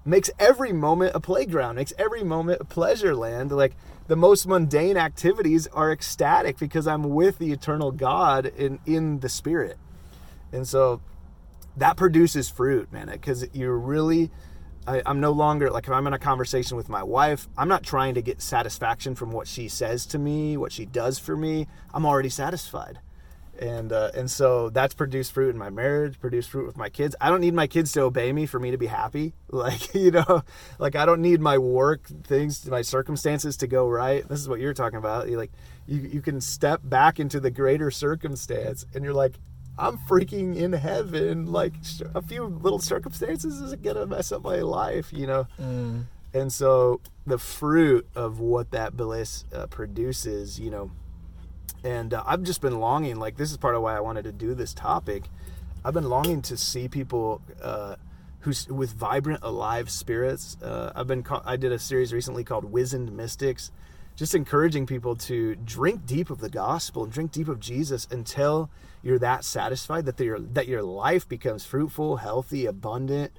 makes 0.06 0.32
every 0.40 0.72
moment 0.72 1.12
a 1.14 1.20
playground, 1.20 1.76
makes 1.76 1.94
every 1.98 2.24
moment 2.24 2.62
a 2.62 2.66
pleasure 2.66 3.14
land. 3.14 3.52
Like 3.52 3.76
the 4.08 4.16
most 4.16 4.48
mundane 4.48 4.98
activities 4.98 5.68
are 5.68 5.92
ecstatic 5.92 6.58
because 6.58 6.88
I'm 6.88 7.04
with 7.10 7.38
the 7.38 7.52
eternal 7.52 7.92
God 7.92 8.46
in 8.46 8.80
in 8.86 9.20
the 9.20 9.30
spirit. 9.30 9.78
And 10.52 10.66
so 10.66 11.02
that 11.76 11.98
produces 11.98 12.50
fruit, 12.50 12.92
man, 12.92 13.08
because 13.08 13.46
you're 13.54 13.78
really 13.78 14.32
I, 14.88 15.02
I'm 15.06 15.20
no 15.20 15.32
longer 15.32 15.70
like 15.70 15.88
if 15.88 15.92
I'm 15.92 16.08
in 16.08 16.14
a 16.14 16.20
conversation 16.20 16.78
with 16.78 16.88
my 16.88 17.04
wife, 17.04 17.50
I'm 17.58 17.68
not 17.68 17.84
trying 17.84 18.16
to 18.16 18.22
get 18.22 18.42
satisfaction 18.42 19.16
from 19.16 19.32
what 19.32 19.50
she 19.50 19.68
says 19.68 20.06
to 20.08 20.18
me, 20.18 20.56
what 20.56 20.72
she 20.72 20.86
does 20.86 21.20
for 21.20 21.36
me. 21.36 21.68
I'm 21.94 22.06
already 22.06 22.30
satisfied 22.30 23.00
and 23.60 23.92
uh, 23.92 24.12
and 24.16 24.30
so 24.30 24.70
that's 24.70 24.94
produced 24.94 25.32
fruit 25.32 25.50
in 25.50 25.58
my 25.58 25.70
marriage 25.70 26.20
produced 26.20 26.50
fruit 26.50 26.66
with 26.66 26.78
my 26.78 26.90
kids. 26.90 27.16
I 27.20 27.30
don't 27.30 27.42
need 27.42 27.54
my 27.54 27.68
kids 27.68 27.92
to 27.94 28.02
obey 28.02 28.32
me 28.32 28.46
for 28.46 28.60
me 28.60 28.72
to 28.72 28.78
be 28.78 28.88
happy. 28.88 29.34
Like 29.50 29.94
you 29.96 30.12
know 30.12 30.44
like 30.78 30.96
i 30.96 31.06
don't 31.06 31.22
need 31.22 31.40
my 31.42 31.58
work 31.58 32.06
things 32.26 32.70
my 32.70 32.82
circumstances 32.82 33.58
to 33.58 33.68
go 33.68 33.88
right. 33.88 34.28
This 34.28 34.40
is 34.40 34.50
what 34.50 34.60
you're 34.60 34.74
talking 34.74 35.00
about. 35.00 35.30
You 35.30 35.38
like 35.38 35.52
you, 35.88 36.02
you 36.02 36.22
can 36.22 36.42
step 36.42 36.82
back 36.84 37.20
into 37.20 37.40
the 37.40 37.50
greater 37.50 37.90
circumstance 37.90 38.86
and 38.94 39.04
you're 39.04 39.14
like 39.14 39.40
i'm 39.80 39.98
freaking 39.98 40.56
in 40.56 40.74
heaven. 40.74 41.46
Like 41.52 41.74
a 42.14 42.22
few 42.22 42.44
little 42.46 42.80
circumstances 42.80 43.62
isn't 43.62 43.82
gonna 43.82 44.06
mess 44.06 44.32
up 44.32 44.44
my 44.44 44.58
life 44.58 45.12
you 45.14 45.26
know? 45.28 45.48
And 46.34 46.52
so 46.54 47.00
the 47.26 47.38
fruit 47.40 48.06
of 48.16 48.40
what 48.40 48.72
that 48.72 48.96
bliss 48.98 49.46
uh, 49.54 49.68
produces 49.68 50.60
you 50.60 50.70
know 50.70 50.92
and 51.84 52.14
uh, 52.14 52.24
I've 52.26 52.44
just 52.44 52.62
been 52.62 52.80
longing. 52.80 53.18
Like 53.18 53.38
this 53.38 53.52
is 53.52 53.58
part 53.58 53.76
of 53.76 53.82
why 53.82 53.96
I 53.96 54.00
wanted 54.00 54.24
to 54.24 54.32
do 54.32 54.54
this 54.54 54.74
topic. 54.74 55.24
I've 55.86 55.94
been 55.94 56.10
longing 56.10 56.42
to 56.44 56.58
see 56.58 56.88
people 56.88 57.42
uh, 57.62 57.96
who's 58.42 58.68
with 58.68 58.94
vibrant, 58.94 59.40
alive 59.44 59.90
spirits. 59.90 60.58
Uh, 60.62 60.92
I've 60.96 61.08
been. 61.08 61.24
Ca- 61.24 61.44
I 61.46 61.56
did 61.56 61.72
a 61.72 61.80
series 61.80 62.14
recently 62.14 62.44
called 62.44 62.66
"Wizened 62.66 63.12
Mystics," 63.12 63.72
just 64.16 64.36
encouraging 64.36 64.86
people 64.86 65.16
to 65.16 65.56
drink 65.56 66.06
deep 66.06 66.30
of 66.30 66.40
the 66.40 66.50
gospel 66.50 67.04
and 67.04 67.12
drink 67.12 67.32
deep 67.32 67.48
of 67.48 67.60
Jesus 67.60 68.08
until 68.12 68.70
you're 69.04 69.20
that 69.20 69.46
satisfied 69.46 70.06
that 70.06 70.20
your 70.20 70.40
that 70.40 70.68
your 70.68 70.84
life 70.84 71.28
becomes 71.30 71.66
fruitful, 71.66 72.18
healthy, 72.18 72.66
abundant. 72.66 73.32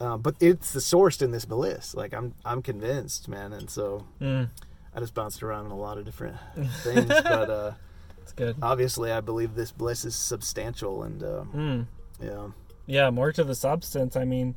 Um, 0.00 0.20
but 0.20 0.36
it's 0.38 0.72
the 0.72 0.78
sourced 0.78 1.22
in 1.22 1.32
this 1.32 1.44
bliss. 1.44 1.92
Like 1.92 2.14
I'm, 2.14 2.34
I'm 2.44 2.62
convinced, 2.62 3.26
man. 3.26 3.52
And 3.52 3.68
so 3.68 4.06
Mm, 4.20 4.48
I 4.94 5.00
just 5.00 5.14
bounced 5.14 5.42
around 5.42 5.66
in 5.66 5.72
a 5.72 5.76
lot 5.76 5.98
of 5.98 6.04
different 6.04 6.36
things, 6.82 7.08
but. 7.08 7.50
uh 7.50 7.72
it's 8.22 8.32
good. 8.32 8.56
obviously 8.60 9.10
i 9.10 9.20
believe 9.22 9.54
this 9.54 9.72
bliss 9.72 10.04
is 10.04 10.14
substantial 10.14 11.02
and 11.02 11.22
uh, 11.22 11.44
Mm. 11.54 11.86
yeah 12.22 12.48
Yeah, 12.86 13.08
more 13.10 13.32
to 13.32 13.42
the 13.44 13.54
substance. 13.54 14.16
I 14.16 14.24
mean, 14.24 14.54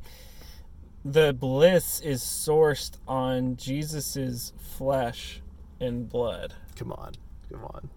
the 1.04 1.32
bliss 1.32 2.00
is 2.00 2.22
sourced 2.22 2.92
on 3.08 3.56
Jesus's 3.56 4.52
flesh 4.58 5.40
and 5.80 6.08
blood. 6.08 6.54
come 6.76 6.92
on 6.92 7.12
come 7.50 7.64
on 7.64 7.90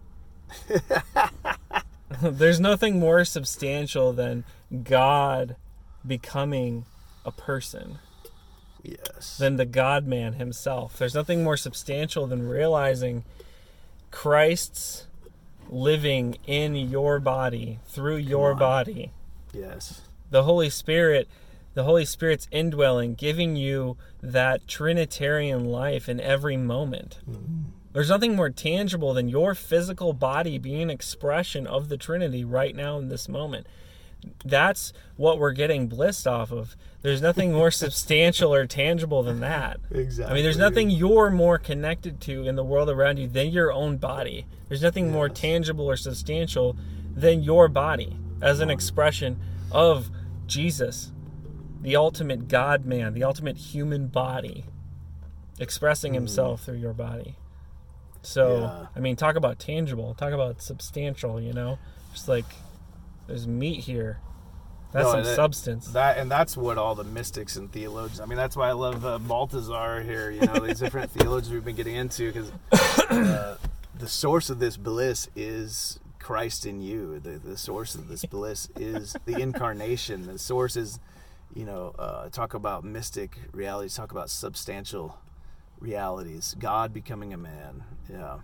There's 2.22 2.60
nothing 2.60 3.00
more 3.00 3.26
substantial 3.26 4.14
than 4.14 4.44
God 4.84 5.56
becoming 6.06 6.86
a 7.26 7.32
person, 7.32 7.98
yes 8.86 9.38
than 9.38 9.58
the 9.58 9.66
God 9.66 10.06
man 10.06 10.34
himself. 10.34 10.98
There's 10.98 11.16
nothing 11.16 11.44
more 11.44 11.58
substantial 11.58 12.28
than 12.28 12.48
realizing 12.48 13.24
Christ's 14.12 15.08
living 15.70 16.38
in 16.46 16.76
your 16.76 17.20
body, 17.20 17.80
through 17.88 18.18
your 18.18 18.54
body. 18.56 19.12
yes 19.54 20.02
the 20.30 20.44
Holy 20.44 20.70
Spirit, 20.70 21.30
the 21.74 21.84
Holy 21.84 22.06
Spirit's 22.06 22.48
indwelling, 22.52 23.16
giving 23.16 23.56
you 23.56 23.98
that 24.22 24.68
Trinitarian 24.68 25.66
life 25.66 26.10
in 26.10 26.20
every 26.20 26.58
moment. 26.58 27.20
Mm-hmm. 27.30 27.70
There's 27.94 28.10
nothing 28.10 28.36
more 28.36 28.50
tangible 28.50 29.14
than 29.14 29.30
your 29.30 29.56
physical 29.56 30.12
body 30.12 30.58
being 30.58 30.82
an 30.82 30.90
expression 30.90 31.66
of 31.66 31.88
the 31.88 31.96
Trinity 31.98 32.44
right 32.44 32.76
now 32.76 32.98
in 32.98 33.08
this 33.08 33.30
moment. 33.30 33.68
That's 34.44 34.94
what 35.18 35.40
we're 35.40 35.54
getting 35.54 35.88
blissed 35.88 36.28
off 36.28 36.52
of. 36.52 36.76
There's 37.02 37.22
nothing 37.22 37.54
more 37.54 37.72
substantial 37.86 38.54
or 38.54 38.66
tangible 38.66 39.24
than 39.24 39.40
that. 39.42 39.80
Exactly. 39.92 40.32
I 40.32 40.34
mean, 40.34 40.44
there's 40.44 40.58
nothing 40.58 40.90
you're 40.90 41.30
more 41.30 41.58
connected 41.58 42.20
to 42.22 42.48
in 42.48 42.56
the 42.56 42.64
world 42.64 42.90
around 42.90 43.18
you 43.18 43.28
than 43.28 43.52
your 43.52 43.72
own 43.72 43.98
body. 43.98 44.46
There's 44.68 44.82
nothing 44.82 45.12
more 45.12 45.30
tangible 45.30 45.86
or 45.86 45.98
substantial 45.98 46.76
than 47.16 47.44
your 47.44 47.68
body 47.68 48.18
as 48.42 48.60
an 48.60 48.70
expression 48.70 49.40
of 49.72 50.10
Jesus, 50.48 51.12
the 51.82 51.96
ultimate 51.96 52.48
God 52.48 52.86
man, 52.86 53.14
the 53.14 53.24
ultimate 53.24 53.58
human 53.58 54.08
body, 54.08 54.66
expressing 55.60 56.12
hmm. 56.12 56.16
himself 56.16 56.64
through 56.64 56.78
your 56.78 56.94
body. 56.94 57.36
So, 58.22 58.62
Yeah. 58.62 58.88
I 58.96 59.00
mean, 59.00 59.16
talk 59.16 59.36
about 59.36 59.60
tangible, 59.60 60.16
talk 60.16 60.34
about 60.34 60.62
substantial, 60.62 61.40
you 61.40 61.54
know? 61.54 61.78
Just 62.12 62.28
like 62.28 62.46
there's 63.28 63.48
meat 63.48 63.82
here. 63.82 64.20
That's 64.92 65.06
No, 65.06 65.12
some 65.12 65.24
that- 65.24 65.36
substance. 65.36 65.88
That 65.90 66.18
and 66.18 66.32
that's 66.32 66.56
what 66.56 66.78
all 66.78 66.96
the 66.96 67.04
mystics 67.04 67.56
and 67.58 67.72
theologians. 67.72 68.20
I 68.22 68.26
mean, 68.26 68.38
that's 68.38 68.56
why 68.56 68.70
I 68.70 68.72
love 68.74 69.06
uh, 69.06 69.20
Balthasar 69.20 70.02
here. 70.04 70.32
You 70.32 70.42
know, 70.42 70.60
these 70.60 70.80
different 70.80 71.12
theologians 71.18 71.52
we've 71.54 71.66
been 71.66 71.76
getting 71.76 71.96
into 71.96 72.32
because 72.32 72.52
uh, 73.10 73.58
the 73.98 74.08
source 74.08 74.50
of 74.50 74.60
this 74.60 74.78
bliss 74.78 75.30
is 75.36 76.00
Christ 76.20 76.66
in 76.66 76.80
you. 76.82 77.20
The 77.20 77.32
the 77.32 77.58
source 77.58 77.96
of 77.96 78.08
this 78.08 78.24
bliss 78.26 78.70
is 78.78 79.16
the 79.26 79.38
incarnation. 79.42 80.28
The 80.28 80.40
source 80.40 80.78
is, 80.78 81.00
you 81.54 81.66
know, 81.66 81.94
uh, 82.00 82.30
talk 82.30 82.54
about 82.54 82.86
mystic 82.86 83.38
realities. 83.52 83.96
Talk 83.96 84.12
about 84.12 84.30
substantial 84.30 85.18
realities. 85.80 86.56
God 86.58 86.94
becoming 86.94 87.34
a 87.34 87.38
man. 87.38 87.84
Yeah, 88.10 88.38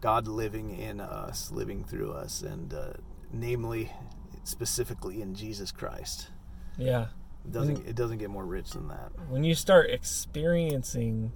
God 0.00 0.26
living 0.26 0.76
in 0.76 0.98
us, 1.00 1.52
living 1.52 1.84
through 1.84 2.12
us, 2.12 2.42
and 2.42 2.74
uh, 2.74 2.92
namely, 3.32 3.90
specifically 4.44 5.20
in 5.22 5.34
Jesus 5.34 5.70
Christ. 5.72 6.28
yeah. 6.76 7.06
It 7.44 7.52
doesn't 7.52 7.86
it 7.88 7.94
doesn't 7.96 8.18
get 8.18 8.28
more 8.28 8.44
rich 8.44 8.70
than 8.72 8.88
that. 8.88 9.10
when 9.30 9.42
you 9.42 9.54
start 9.54 9.88
experiencing 9.90 11.32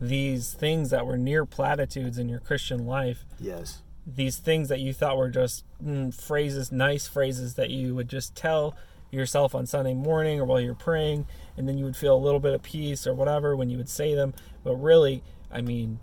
these 0.00 0.52
things 0.52 0.90
that 0.90 1.06
were 1.06 1.16
near 1.16 1.46
platitudes 1.46 2.18
in 2.18 2.28
your 2.28 2.40
Christian 2.40 2.84
life, 2.86 3.24
Yes. 3.40 3.80
these 4.06 4.36
things 4.36 4.68
that 4.68 4.80
you 4.80 4.92
thought 4.92 5.16
were 5.16 5.30
just 5.30 5.64
mm, 5.82 6.12
phrases, 6.12 6.70
nice 6.70 7.06
phrases 7.06 7.54
that 7.54 7.70
you 7.70 7.94
would 7.94 8.08
just 8.08 8.34
tell 8.34 8.76
yourself 9.10 9.54
on 9.54 9.64
Sunday 9.64 9.94
morning 9.94 10.38
or 10.40 10.44
while 10.44 10.60
you're 10.60 10.74
praying, 10.74 11.26
and 11.56 11.66
then 11.68 11.78
you 11.78 11.84
would 11.84 11.96
feel 11.96 12.14
a 12.14 12.18
little 12.18 12.40
bit 12.40 12.52
of 12.52 12.62
peace 12.62 13.06
or 13.06 13.14
whatever 13.14 13.56
when 13.56 13.70
you 13.70 13.78
would 13.78 13.88
say 13.88 14.14
them. 14.14 14.34
But 14.64 14.74
really, 14.76 15.22
I 15.50 15.60
mean, 15.62 16.00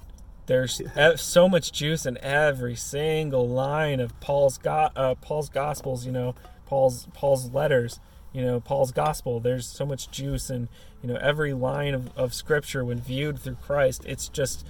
there's 0.51 1.21
so 1.21 1.47
much 1.47 1.71
juice 1.71 2.05
in 2.05 2.17
every 2.17 2.75
single 2.75 3.47
line 3.47 3.99
of 4.01 4.19
Paul's 4.19 4.57
go- 4.57 4.89
uh, 4.95 5.15
Paul's 5.15 5.47
Gospels. 5.49 6.05
You 6.05 6.11
know, 6.11 6.35
Paul's 6.65 7.07
Paul's 7.13 7.51
letters. 7.53 7.99
You 8.33 8.41
know, 8.43 8.59
Paul's 8.59 8.91
Gospel. 8.91 9.39
There's 9.39 9.65
so 9.65 9.85
much 9.85 10.11
juice 10.11 10.49
in 10.49 10.67
you 11.01 11.07
know 11.09 11.15
every 11.21 11.53
line 11.53 11.93
of, 11.93 12.15
of 12.17 12.33
Scripture 12.33 12.83
when 12.83 12.99
viewed 12.99 13.39
through 13.39 13.55
Christ. 13.55 14.03
It's 14.05 14.27
just 14.27 14.65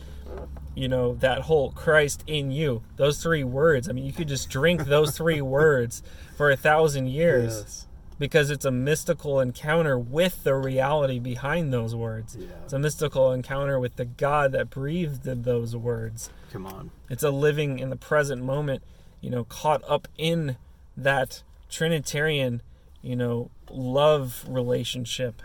you 0.76 0.88
know 0.88 1.16
that 1.16 1.40
whole 1.42 1.72
christ 1.72 2.24
in 2.26 2.52
you 2.52 2.82
those 2.96 3.22
three 3.22 3.44
words 3.44 3.90
i 3.90 3.92
mean 3.92 4.06
you 4.06 4.14
could 4.14 4.30
just 4.30 4.50
drink 4.50 4.86
those 4.86 5.18
three 5.18 5.42
words 5.58 6.02
for 6.38 6.50
a 6.50 6.56
thousand 6.56 7.08
years 7.08 7.58
Yes. 7.58 7.88
Because 8.22 8.52
it's 8.52 8.66
a 8.66 8.72
mystical 8.72 9.40
encounter 9.40 9.98
with 9.98 10.44
the 10.44 10.54
reality 10.54 11.18
behind 11.20 11.74
those 11.74 11.96
words 11.96 12.38
Yeah. 12.40 12.48
it's 12.64 12.72
a 12.74 12.78
mystical 12.80 13.32
encounter 13.32 13.80
with 13.80 13.96
the 13.96 14.06
god 14.06 14.52
that 14.54 14.70
breathed 14.70 15.24
those 15.24 15.76
words 15.76 16.30
Come 16.54 16.68
on. 16.68 16.92
it's 17.10 17.24
a 17.24 17.32
living 17.32 17.80
in 17.80 17.90
the 17.90 17.96
present 17.96 18.44
moment 18.44 18.84
you 19.22 19.30
know 19.32 19.44
caught 19.46 19.82
up 19.88 20.08
in 20.18 20.58
that 20.96 21.42
trinitarian 21.70 22.62
you 23.02 23.16
know 23.16 23.50
love 23.72 24.46
relationship 24.48 25.42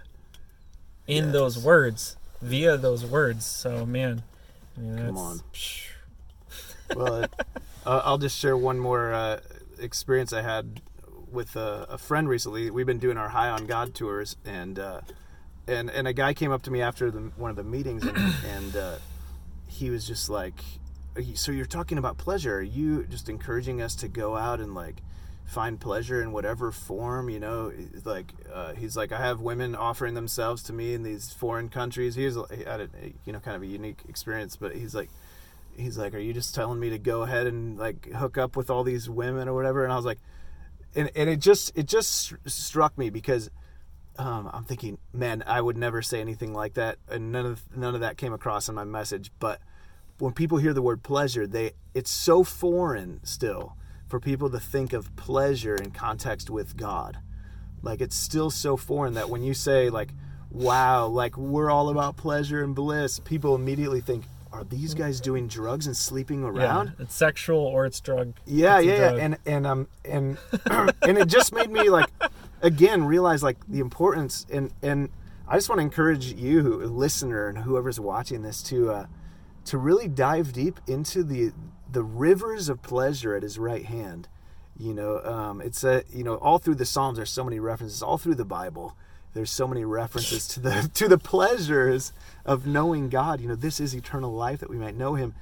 in 1.07 1.33
those 1.33 1.59
words 1.59 2.17
via 2.43 2.77
those 2.77 3.05
words 3.07 3.47
so 3.47 3.87
man 3.87 4.23
I 4.77 4.81
mean, 4.81 4.97
Come 4.99 5.07
that's- 5.15 5.19
on. 5.19 5.41
Well, 6.95 7.25
uh, 7.85 8.03
I'll 8.05 8.19
just 8.19 8.39
share 8.39 8.57
one 8.57 8.79
more 8.79 9.13
uh, 9.13 9.41
experience 9.81 10.33
I 10.33 10.43
had 10.43 10.81
with 11.37 11.55
a, 11.55 11.87
a 11.89 11.99
friend 11.99 12.29
recently. 12.29 12.71
We've 12.71 12.87
been 12.87 12.99
doing 12.99 13.17
our 13.17 13.29
High 13.29 13.51
on 13.51 13.67
God 13.67 13.95
tours, 13.95 14.37
and 14.45 14.79
uh, 14.79 15.03
and 15.69 15.89
and 15.91 16.09
a 16.09 16.13
guy 16.13 16.35
came 16.35 16.51
up 16.51 16.63
to 16.63 16.71
me 16.73 16.83
after 16.83 17.11
the, 17.11 17.21
one 17.37 17.51
of 17.51 17.57
the 17.57 17.63
meetings, 17.63 18.05
and, 18.05 18.17
and 18.47 18.77
uh, 18.77 18.97
he 19.69 19.91
was 19.91 20.05
just 20.05 20.29
like, 20.29 20.59
"So 21.35 21.53
you're 21.53 21.67
talking 21.67 21.99
about 21.99 22.19
pleasure? 22.19 22.57
Are 22.57 22.63
you 22.63 23.05
just 23.05 23.29
encouraging 23.29 23.81
us 23.81 23.95
to 23.97 24.09
go 24.09 24.37
out 24.37 24.61
and 24.61 24.75
like?" 24.75 24.97
find 25.49 25.79
pleasure 25.79 26.21
in 26.21 26.33
whatever 26.33 26.73
form 26.73 27.31
you 27.31 27.39
know 27.39 27.73
like 28.05 28.33
uh, 28.53 28.75
he's 28.75 28.97
like 28.97 29.13
i 29.13 29.19
have 29.19 29.41
women 29.41 29.77
offering 29.77 30.15
themselves 30.15 30.61
to 30.61 30.73
me 30.73 30.93
in 30.93 31.05
these 31.05 31.33
foreign 31.33 31.69
countries 31.69 32.17
he's 32.17 32.37
he 32.53 32.65
had 32.65 32.81
a 32.81 32.89
you 33.25 33.33
know 33.33 33.39
kind 33.39 33.55
of 33.55 33.63
a 33.63 33.67
unique 33.67 34.01
experience 34.09 34.57
but 34.57 34.75
he's 34.75 34.93
like 34.93 35.09
he's 35.77 35.99
like, 35.99 36.15
"Are 36.15 36.19
you 36.19 36.33
just 36.33 36.55
telling 36.55 36.81
me 36.81 36.91
to 36.91 36.99
go 36.99 37.23
ahead 37.23 37.47
and 37.47 37.79
like 37.79 38.11
hook 38.13 38.39
up 38.39 38.57
with 38.57 38.71
all 38.71 38.85
these 38.85 39.09
women 39.09 39.49
or 39.49 39.55
whatever?" 39.55 39.85
And 39.85 39.93
I 39.93 39.97
was 39.97 40.05
like, 40.05 40.19
and 40.97 41.11
and 41.15 41.29
it 41.31 41.39
just 41.39 41.77
it 41.77 41.87
just 41.87 42.35
struck 42.47 42.99
me 42.99 43.11
because 43.11 43.51
um, 44.19 44.51
I'm 44.53 44.65
thinking, 44.65 44.99
man, 45.13 45.45
I 45.47 45.61
would 45.61 45.77
never 45.77 46.01
say 46.01 46.21
anything 46.21 46.55
like 46.55 46.75
that, 46.75 46.97
and 47.09 47.31
none 47.31 47.47
of 47.47 47.63
none 47.77 47.95
of 47.95 48.01
that 48.01 48.17
came 48.17 48.33
across 48.33 48.69
in 48.69 48.75
my 48.75 48.85
message. 48.85 49.31
But 49.39 49.61
when 50.19 50.33
people 50.33 50.59
hear 50.59 50.73
the 50.73 50.83
word 50.83 51.03
pleasure, 51.03 51.47
they 51.47 51.73
it's 51.95 52.11
so 52.11 52.43
foreign 52.43 53.21
still 53.25 53.77
for 54.09 54.19
people 54.19 54.49
to 54.51 54.61
think 54.61 54.93
of 54.93 55.15
pleasure 55.17 55.77
in 55.77 55.91
context 55.91 56.49
with 56.49 56.77
God. 56.77 57.19
Like 57.83 58.01
it's 58.01 58.17
still 58.17 58.51
so 58.51 58.77
foreign 58.77 59.15
that 59.15 59.29
when 59.29 59.43
you 59.43 59.53
say 59.53 59.91
like, 59.91 60.13
"Wow, 60.51 61.09
like 61.09 61.37
we're 61.37 61.71
all 61.71 61.91
about 61.91 62.17
pleasure 62.17 62.65
and 62.65 62.75
bliss," 62.75 63.21
people 63.21 63.55
immediately 63.55 64.01
think, 64.01 64.25
"Are 64.57 64.65
these 64.65 64.95
guys 64.95 65.21
doing 65.21 65.47
drugs 65.49 65.87
and 65.87 65.97
sleeping 65.97 66.43
around?" 66.45 66.95
yeah, 66.99 67.05
it's 67.05 67.15
sexual 67.15 67.59
or 67.59 67.87
it's 67.87 68.01
drug 68.01 68.35
Yeah, 68.47 68.79
It's 68.79 68.87
yeah, 68.87 68.93
yeah, 68.93 69.09
drug. 69.11 69.19
and 69.21 69.39
and 69.47 69.67
um 69.67 69.89
and 70.05 70.39
and 71.03 71.19
it 71.19 71.29
just 71.29 71.53
made 71.53 71.71
me 71.71 71.89
like 71.91 72.09
again 72.63 73.05
realize 73.05 73.43
like 73.43 73.59
the 73.69 73.81
importance 73.81 74.47
and 74.51 74.73
and 74.83 75.11
I 75.49 75.57
just 75.57 75.69
want 75.69 75.79
to 75.79 75.85
encourage 75.85 76.33
you, 76.33 76.61
listener, 76.87 77.47
and 77.49 77.59
whoever's 77.59 78.01
watching 78.01 78.43
this 78.43 78.63
to 78.65 78.91
uh, 78.91 79.07
to 79.67 79.79
really 79.79 80.09
dive 80.09 80.53
deep 80.53 80.81
into 80.89 81.23
the 81.23 81.53
the 81.91 82.03
rivers 82.03 82.69
of 82.69 82.83
pleasure 82.83 83.37
at 83.37 83.45
His 83.45 83.57
right 83.59 83.85
hand. 83.85 84.27
You 84.77 84.93
know, 84.93 85.21
um, 85.23 85.61
it's 85.61 85.85
a 85.85 86.03
you 86.13 86.25
know 86.25 86.35
all 86.37 86.59
through 86.59 86.75
the 86.75 86.85
Psalms. 86.85 87.17
There's 87.19 87.31
so 87.31 87.45
many 87.45 87.61
references 87.61 88.03
all 88.03 88.19
through 88.19 88.35
the 88.35 88.45
Bible. 88.45 88.97
There's 89.37 89.51
so 89.51 89.69
many 89.69 89.85
references 89.85 90.49
to 90.49 90.61
the 90.61 90.91
to 90.95 91.09
the 91.09 91.19
pleasures 91.19 92.13
of 92.45 92.67
knowing 92.67 93.11
God. 93.11 93.41
You 93.41 93.49
know, 93.49 93.55
this 93.55 93.81
is 93.81 93.95
eternal 93.95 94.33
life 94.33 94.61
that 94.61 94.71
we 94.71 94.77
might 94.77 94.97
know 94.97 95.15
Him 95.15 95.35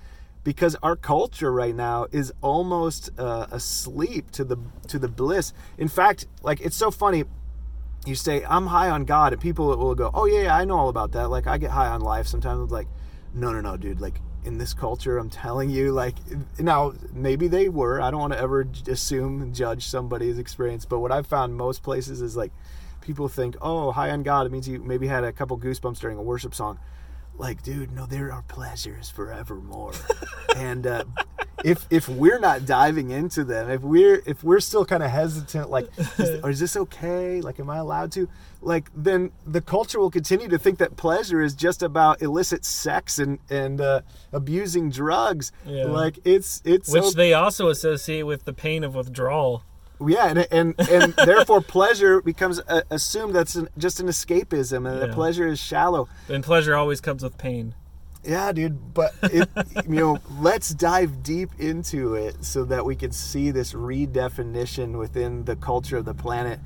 because 0.43 0.77
our 0.83 0.97
culture 0.97 1.53
right 1.53 1.75
now 1.75 2.07
is 2.13 2.33
almost 2.43 3.11
uh, 3.19 3.47
asleep 3.53 4.33
to 4.33 4.45
the 4.45 4.57
to 4.89 4.99
the 4.99 5.09
bliss. 5.09 5.53
In 5.79 5.89
fact, 5.89 6.27
like 6.43 6.61
it's 6.61 6.77
so 6.77 6.91
funny. 6.91 7.25
You 8.05 8.17
say 8.17 8.45
I'm 8.45 8.67
high 8.67 8.91
on 8.91 9.05
God, 9.05 9.33
and 9.33 9.41
people 9.41 9.67
will 9.69 9.95
go, 9.95 10.11
"Oh 10.13 10.27
yeah, 10.27 10.43
yeah, 10.43 10.57
I 10.57 10.65
know 10.65 10.77
all 10.77 10.89
about 10.89 11.13
that." 11.13 11.31
Like 11.31 11.47
I 11.47 11.57
get 11.57 11.71
high 11.71 11.89
on 11.89 12.01
life 12.01 12.27
sometimes. 12.27 12.61
I'm 12.61 12.69
like, 12.69 12.89
no, 13.33 13.53
no, 13.53 13.61
no, 13.61 13.77
dude. 13.77 14.01
Like 14.01 14.21
in 14.45 14.59
this 14.59 14.75
culture, 14.75 15.19
I'm 15.19 15.31
telling 15.31 15.71
you, 15.71 15.93
like 15.93 16.17
now 16.59 16.95
maybe 17.13 17.49
they 17.49 17.69
were. 17.69 18.01
I 18.01 18.11
don't 18.11 18.21
want 18.21 18.33
to 18.33 18.41
ever 18.41 18.67
assume 18.89 19.41
and 19.41 19.55
judge 19.55 19.87
somebody's 19.87 20.39
experience, 20.39 20.85
but 20.85 20.99
what 20.99 21.13
I've 21.13 21.27
found 21.27 21.57
most 21.57 21.83
places 21.83 22.21
is 22.21 22.37
like 22.37 22.53
people 23.05 23.29
think, 23.29 23.57
"Oh, 23.61 23.93
high 23.93 24.11
on 24.11 24.23
God," 24.23 24.47
it 24.47 24.53
means 24.53 24.69
you 24.69 24.81
maybe 24.81 25.07
had 25.07 25.25
a 25.25 25.33
couple 25.33 25.59
goosebumps 25.59 25.99
during 26.01 26.19
a 26.19 26.23
worship 26.23 26.55
song. 26.55 26.79
Like 27.37 27.63
dude 27.63 27.91
no 27.91 28.07
there 28.07 28.33
are 28.33 28.43
pleasures 28.43 29.11
forevermore. 29.11 29.93
And 30.57 30.87
uh, 30.87 31.03
if 31.65 31.85
if 31.91 32.09
we're 32.09 32.39
not 32.39 32.65
diving 32.65 33.11
into 33.11 33.43
them 33.43 33.69
if 33.71 33.81
we're 33.81 34.23
if 34.25 34.45
we're 34.45 34.61
still 34.61 34.85
kind 34.85 35.03
of 35.03 35.11
hesitant 35.11 35.69
like 35.69 35.89
is, 36.17 36.45
or 36.45 36.51
is 36.51 36.61
this 36.61 36.77
okay? 36.77 37.41
Like 37.41 37.59
am 37.59 37.69
i 37.71 37.79
allowed 37.79 38.13
to? 38.13 38.29
Like 38.63 38.89
then 38.95 39.33
the 39.45 39.61
culture 39.61 39.99
will 39.99 40.13
continue 40.13 40.47
to 40.49 40.59
think 40.59 40.79
that 40.79 40.97
pleasure 40.97 41.43
is 41.43 41.57
just 41.57 41.83
about 41.83 42.23
illicit 42.23 42.65
sex 42.65 43.19
and 43.19 43.41
and 43.51 43.81
uh, 43.81 44.03
abusing 44.33 44.91
drugs. 44.91 45.51
Yeah. 45.67 45.87
like 45.87 46.21
it's 46.25 46.63
it's 46.65 46.93
which 46.93 47.03
so 47.03 47.11
they 47.11 47.35
also 47.35 47.69
associate 47.69 48.23
with 48.23 48.45
the 48.45 48.53
pain 48.53 48.85
of 48.85 48.95
withdrawal 48.95 49.65
yeah, 50.07 50.27
and 50.29 50.47
and, 50.51 50.75
and 50.91 51.15
therefore 51.25 51.61
pleasure 51.61 52.21
becomes 52.23 52.61
uh, 52.69 52.83
assumed 52.91 53.35
that's 53.35 53.55
an, 53.55 53.69
just 53.79 54.01
an 54.01 54.07
escapism, 54.09 54.89
and 54.91 55.01
the 55.03 55.07
Yeah. 55.09 55.15
pleasure 55.15 55.47
is 55.47 55.59
shallow. 55.61 56.09
and 56.29 56.43
pleasure 56.45 56.75
always 56.77 57.01
comes 57.01 57.23
with 57.23 57.37
pain 57.39 57.75
Yeah, 58.25 58.53
dude, 58.53 58.95
but 58.95 59.13
it, 59.25 59.49
you 59.89 59.97
know, 60.01 60.19
let's 60.41 60.71
dive 60.71 61.23
deep 61.23 61.51
into 61.59 62.15
it 62.15 62.45
so 62.45 62.65
that 62.65 62.85
we 62.85 62.97
can 62.97 63.13
see 63.13 63.51
this 63.51 63.75
redefinition 63.75 64.99
within 64.99 65.45
the 65.45 65.57
culture 65.57 65.99
of 65.99 66.05
the 66.05 66.15
planet. 66.15 66.59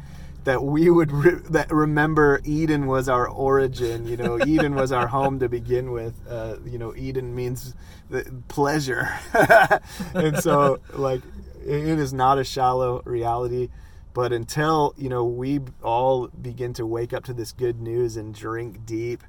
That 0.45 0.63
we 0.63 0.89
would 0.89 1.13
re- 1.13 1.43
that 1.51 1.71
remember 1.71 2.41
Eden 2.45 2.87
was 2.87 3.09
our 3.09 3.29
origin. 3.29 4.07
You 4.07 4.17
know, 4.17 4.39
Eden 4.47 4.75
was 4.77 4.93
our 4.93 5.07
home 5.09 5.41
to 5.41 5.49
begin 5.49 5.91
with. 5.91 6.15
Uh, 6.27 6.57
you 6.65 6.79
know, 6.79 6.95
Eden 6.97 7.35
means 7.35 7.75
the 8.09 8.25
pleasure, 8.49 9.11
and 10.15 10.39
so 10.39 10.79
like 10.95 11.21
it 11.69 11.99
is 11.99 12.13
not 12.13 12.39
a 12.39 12.45
shallow 12.45 13.03
reality. 13.05 13.69
But 14.15 14.33
until 14.33 14.95
you 14.97 15.09
know 15.09 15.25
we 15.25 15.61
all 15.83 16.29
begin 16.29 16.73
to 16.75 16.87
wake 16.87 17.13
up 17.13 17.25
to 17.25 17.35
this 17.35 17.53
good 17.53 17.81
news 17.81 18.17
and 18.17 18.35
drink 18.35 18.85
deep, 18.85 19.23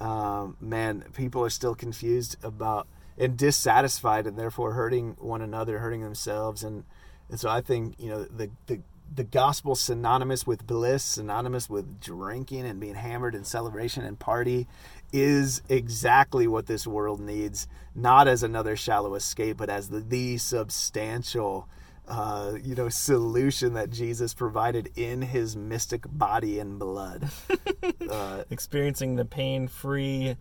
um, 0.00 0.56
man, 0.60 1.04
people 1.14 1.42
are 1.42 1.50
still 1.50 1.74
confused 1.74 2.36
about 2.44 2.86
and 3.18 3.36
dissatisfied, 3.36 4.26
and 4.26 4.38
therefore 4.38 4.72
hurting 4.72 5.16
one 5.18 5.40
another, 5.40 5.78
hurting 5.78 6.02
themselves, 6.02 6.62
and 6.62 6.84
and 7.28 7.40
so 7.40 7.48
I 7.48 7.60
think 7.60 7.96
you 7.98 8.08
know 8.08 8.24
the 8.24 8.50
the 8.66 8.80
the 9.14 9.24
gospel 9.24 9.74
synonymous 9.74 10.46
with 10.46 10.66
bliss, 10.66 11.02
synonymous 11.02 11.70
with 11.70 12.00
drinking 12.00 12.66
and 12.66 12.80
being 12.80 12.96
hammered 12.96 13.34
and 13.34 13.46
celebration 13.46 14.04
and 14.04 14.18
party 14.18 14.66
is 15.12 15.62
exactly 15.68 16.46
what 16.46 16.66
this 16.66 16.86
world 16.86 17.20
needs, 17.20 17.68
not 17.94 18.26
as 18.26 18.42
another 18.42 18.76
shallow 18.76 19.14
escape, 19.14 19.56
but 19.56 19.70
as 19.70 19.88
the, 19.88 20.00
the 20.00 20.36
substantial 20.38 21.68
uh, 22.08 22.54
you 22.62 22.74
know, 22.74 22.88
solution 22.88 23.74
that 23.74 23.90
Jesus 23.90 24.34
provided 24.34 24.90
in 24.96 25.22
his 25.22 25.56
mystic 25.56 26.04
body 26.06 26.58
and 26.58 26.78
blood. 26.78 27.30
uh, 28.10 28.44
Experiencing 28.50 29.16
the 29.16 29.24
pain-free 29.24 30.36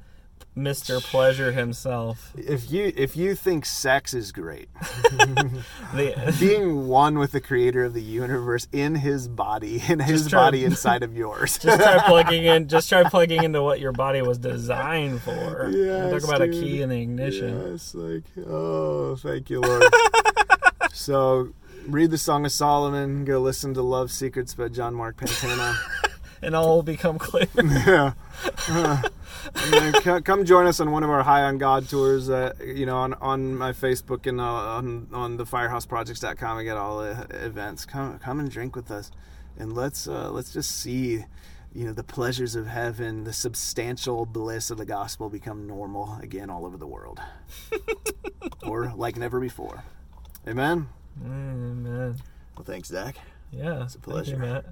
Mr. 0.58 1.02
Pleasure 1.02 1.52
himself. 1.52 2.32
If 2.38 2.72
you 2.72 2.94
if 2.96 3.18
you 3.18 3.36
think 3.36 3.66
sex 3.66 4.14
is 4.14 4.32
great, 4.32 4.70
the, 4.82 6.36
being 6.40 6.88
one 6.88 7.20
with 7.20 7.34
the 7.34 7.42
creator 7.42 7.84
of 7.84 7.94
the 7.94 8.02
universe 8.02 8.66
in 8.72 8.96
his 8.96 9.28
body, 9.28 9.84
in 9.90 10.00
his 10.00 10.30
try, 10.30 10.46
body 10.46 10.64
inside 10.64 11.04
of 11.04 11.16
yours. 11.16 11.58
just 11.58 11.82
try 11.82 12.00
plugging 12.06 12.46
in 12.46 12.70
just 12.70 12.88
try 12.88 13.04
plugging 13.04 13.44
into 13.44 13.62
what 13.62 13.82
your 13.82 13.92
body 13.92 14.22
was 14.22 14.38
designed 14.38 15.22
for. 15.22 15.70
Yeah. 15.72 16.10
Talk 16.10 16.24
about 16.24 16.40
dude. 16.40 16.56
a 16.56 16.60
key 16.60 16.82
in 16.82 16.90
the 16.90 17.02
ignition. 17.02 17.72
Yes, 17.72 17.94
like 17.94 18.24
oh 18.48 19.18
thank 19.18 19.50
you, 19.50 19.60
Lord. 19.60 19.84
So 20.96 21.54
read 21.88 22.10
the 22.10 22.18
Song 22.18 22.46
of 22.46 22.52
Solomon, 22.52 23.26
go 23.26 23.40
listen 23.40 23.74
to 23.74 23.82
Love 23.82 24.12
Secrets 24.12 24.56
by 24.56 24.70
John 24.70 24.96
Mark 24.96 25.18
Pantana. 25.18 25.76
and 26.42 26.56
all 26.56 26.76
will 26.76 26.84
become 26.84 27.18
clear. 27.18 27.48
yeah. 27.64 28.14
Uh, 28.70 29.02
come 30.24 30.46
join 30.46 30.68
us 30.68 30.80
on 30.80 30.92
one 30.92 31.04
of 31.04 31.10
our 31.10 31.24
High 31.24 31.44
on 31.44 31.58
God 31.58 31.90
tours. 31.90 32.30
Uh, 32.30 32.54
you 32.64 32.86
know, 32.86 32.98
on, 32.98 33.14
on 33.16 33.56
my 33.56 33.72
Facebook 33.72 34.28
and 34.28 34.40
uh, 34.40 34.44
on 34.44 35.08
on 35.12 35.38
the 35.38 35.46
firehouseprojects.com. 35.46 36.58
I 36.58 36.64
get 36.64 36.78
all 36.78 37.00
the 37.00 37.28
events. 37.32 37.86
Come 37.86 38.20
come 38.20 38.40
and 38.40 38.50
drink 38.50 38.76
with 38.76 38.92
us, 38.92 39.12
and 39.58 39.74
let's 39.74 40.08
uh, 40.08 40.32
let's 40.32 40.54
just 40.54 40.72
see, 40.72 41.26
you 41.74 41.86
know, 41.86 41.94
the 41.94 42.04
pleasures 42.04 42.56
of 42.56 42.68
heaven, 42.68 43.24
the 43.24 43.34
substantial 43.34 44.26
bliss 44.26 44.70
of 44.70 44.78
the 44.78 44.86
gospel 44.86 45.30
become 45.30 45.68
normal 45.68 46.18
again 46.22 46.50
all 46.50 46.66
over 46.66 46.78
the 46.78 46.88
world, 46.88 47.20
or 48.64 48.94
like 48.96 49.18
never 49.18 49.40
before. 49.40 49.84
Amen. 50.48 50.88
Amen. 51.24 52.18
Well, 52.56 52.64
thanks, 52.66 52.90
Zach. 52.90 53.18
Yeah, 53.52 53.84
it's 53.84 53.96
a 53.96 54.00
pleasure. 54.00 54.34
You, 54.34 54.40
Matt. 54.40 54.66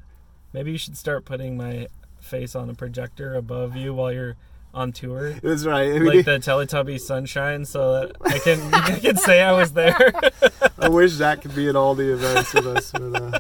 Maybe 0.51 0.71
you 0.71 0.77
should 0.77 0.97
start 0.97 1.25
putting 1.25 1.57
my 1.57 1.87
face 2.19 2.55
on 2.55 2.69
a 2.69 2.73
projector 2.73 3.35
above 3.35 3.75
you 3.75 3.93
while 3.93 4.11
you're 4.11 4.35
on 4.73 4.91
tour. 4.91 5.31
That's 5.33 5.65
right. 5.65 6.01
Like 6.01 6.25
the 6.25 6.39
Teletubby 6.39 6.99
sunshine, 6.99 7.65
so 7.65 7.93
that 7.93 8.15
I 8.21 8.39
can 8.39 8.73
I 8.73 8.99
can 8.99 9.17
say 9.17 9.41
I 9.41 9.51
was 9.53 9.73
there. 9.73 10.11
I 10.79 10.89
wish 10.89 11.11
Zach 11.11 11.41
could 11.41 11.55
be 11.55 11.67
at 11.67 11.75
all 11.75 11.95
the 11.95 12.13
events 12.13 12.53
with 12.53 12.67
us, 12.67 12.91
but 12.91 13.21
uh, 13.21 13.39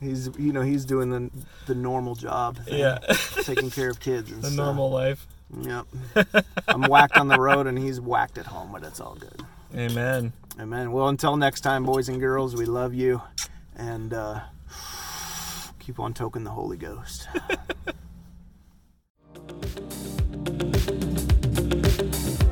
he's 0.00 0.30
you 0.38 0.52
know 0.52 0.62
he's 0.62 0.84
doing 0.84 1.10
the 1.10 1.30
the 1.66 1.74
normal 1.74 2.14
job. 2.14 2.58
Thing, 2.64 2.78
yeah, 2.78 2.98
taking 3.42 3.70
care 3.70 3.90
of 3.90 4.00
kids 4.00 4.30
and 4.30 4.42
the 4.42 4.50
stuff. 4.50 4.64
normal 4.64 4.90
life. 4.90 5.26
Yep. 5.62 5.86
I'm 6.68 6.82
whacked 6.82 7.16
on 7.16 7.28
the 7.28 7.40
road, 7.40 7.66
and 7.66 7.78
he's 7.78 8.00
whacked 8.00 8.36
at 8.38 8.46
home, 8.46 8.70
but 8.72 8.82
it's 8.82 9.00
all 9.00 9.14
good. 9.18 9.42
Amen. 9.74 10.32
Amen. 10.60 10.90
Well, 10.90 11.08
until 11.08 11.36
next 11.36 11.60
time, 11.60 11.84
boys 11.84 12.08
and 12.08 12.18
girls, 12.18 12.56
we 12.56 12.66
love 12.66 12.92
you, 12.92 13.22
and 13.76 14.12
uh, 14.12 14.40
keep 15.78 16.00
on 16.00 16.14
toking 16.14 16.42
the 16.42 16.50
Holy 16.50 16.76
Ghost. 16.76 17.28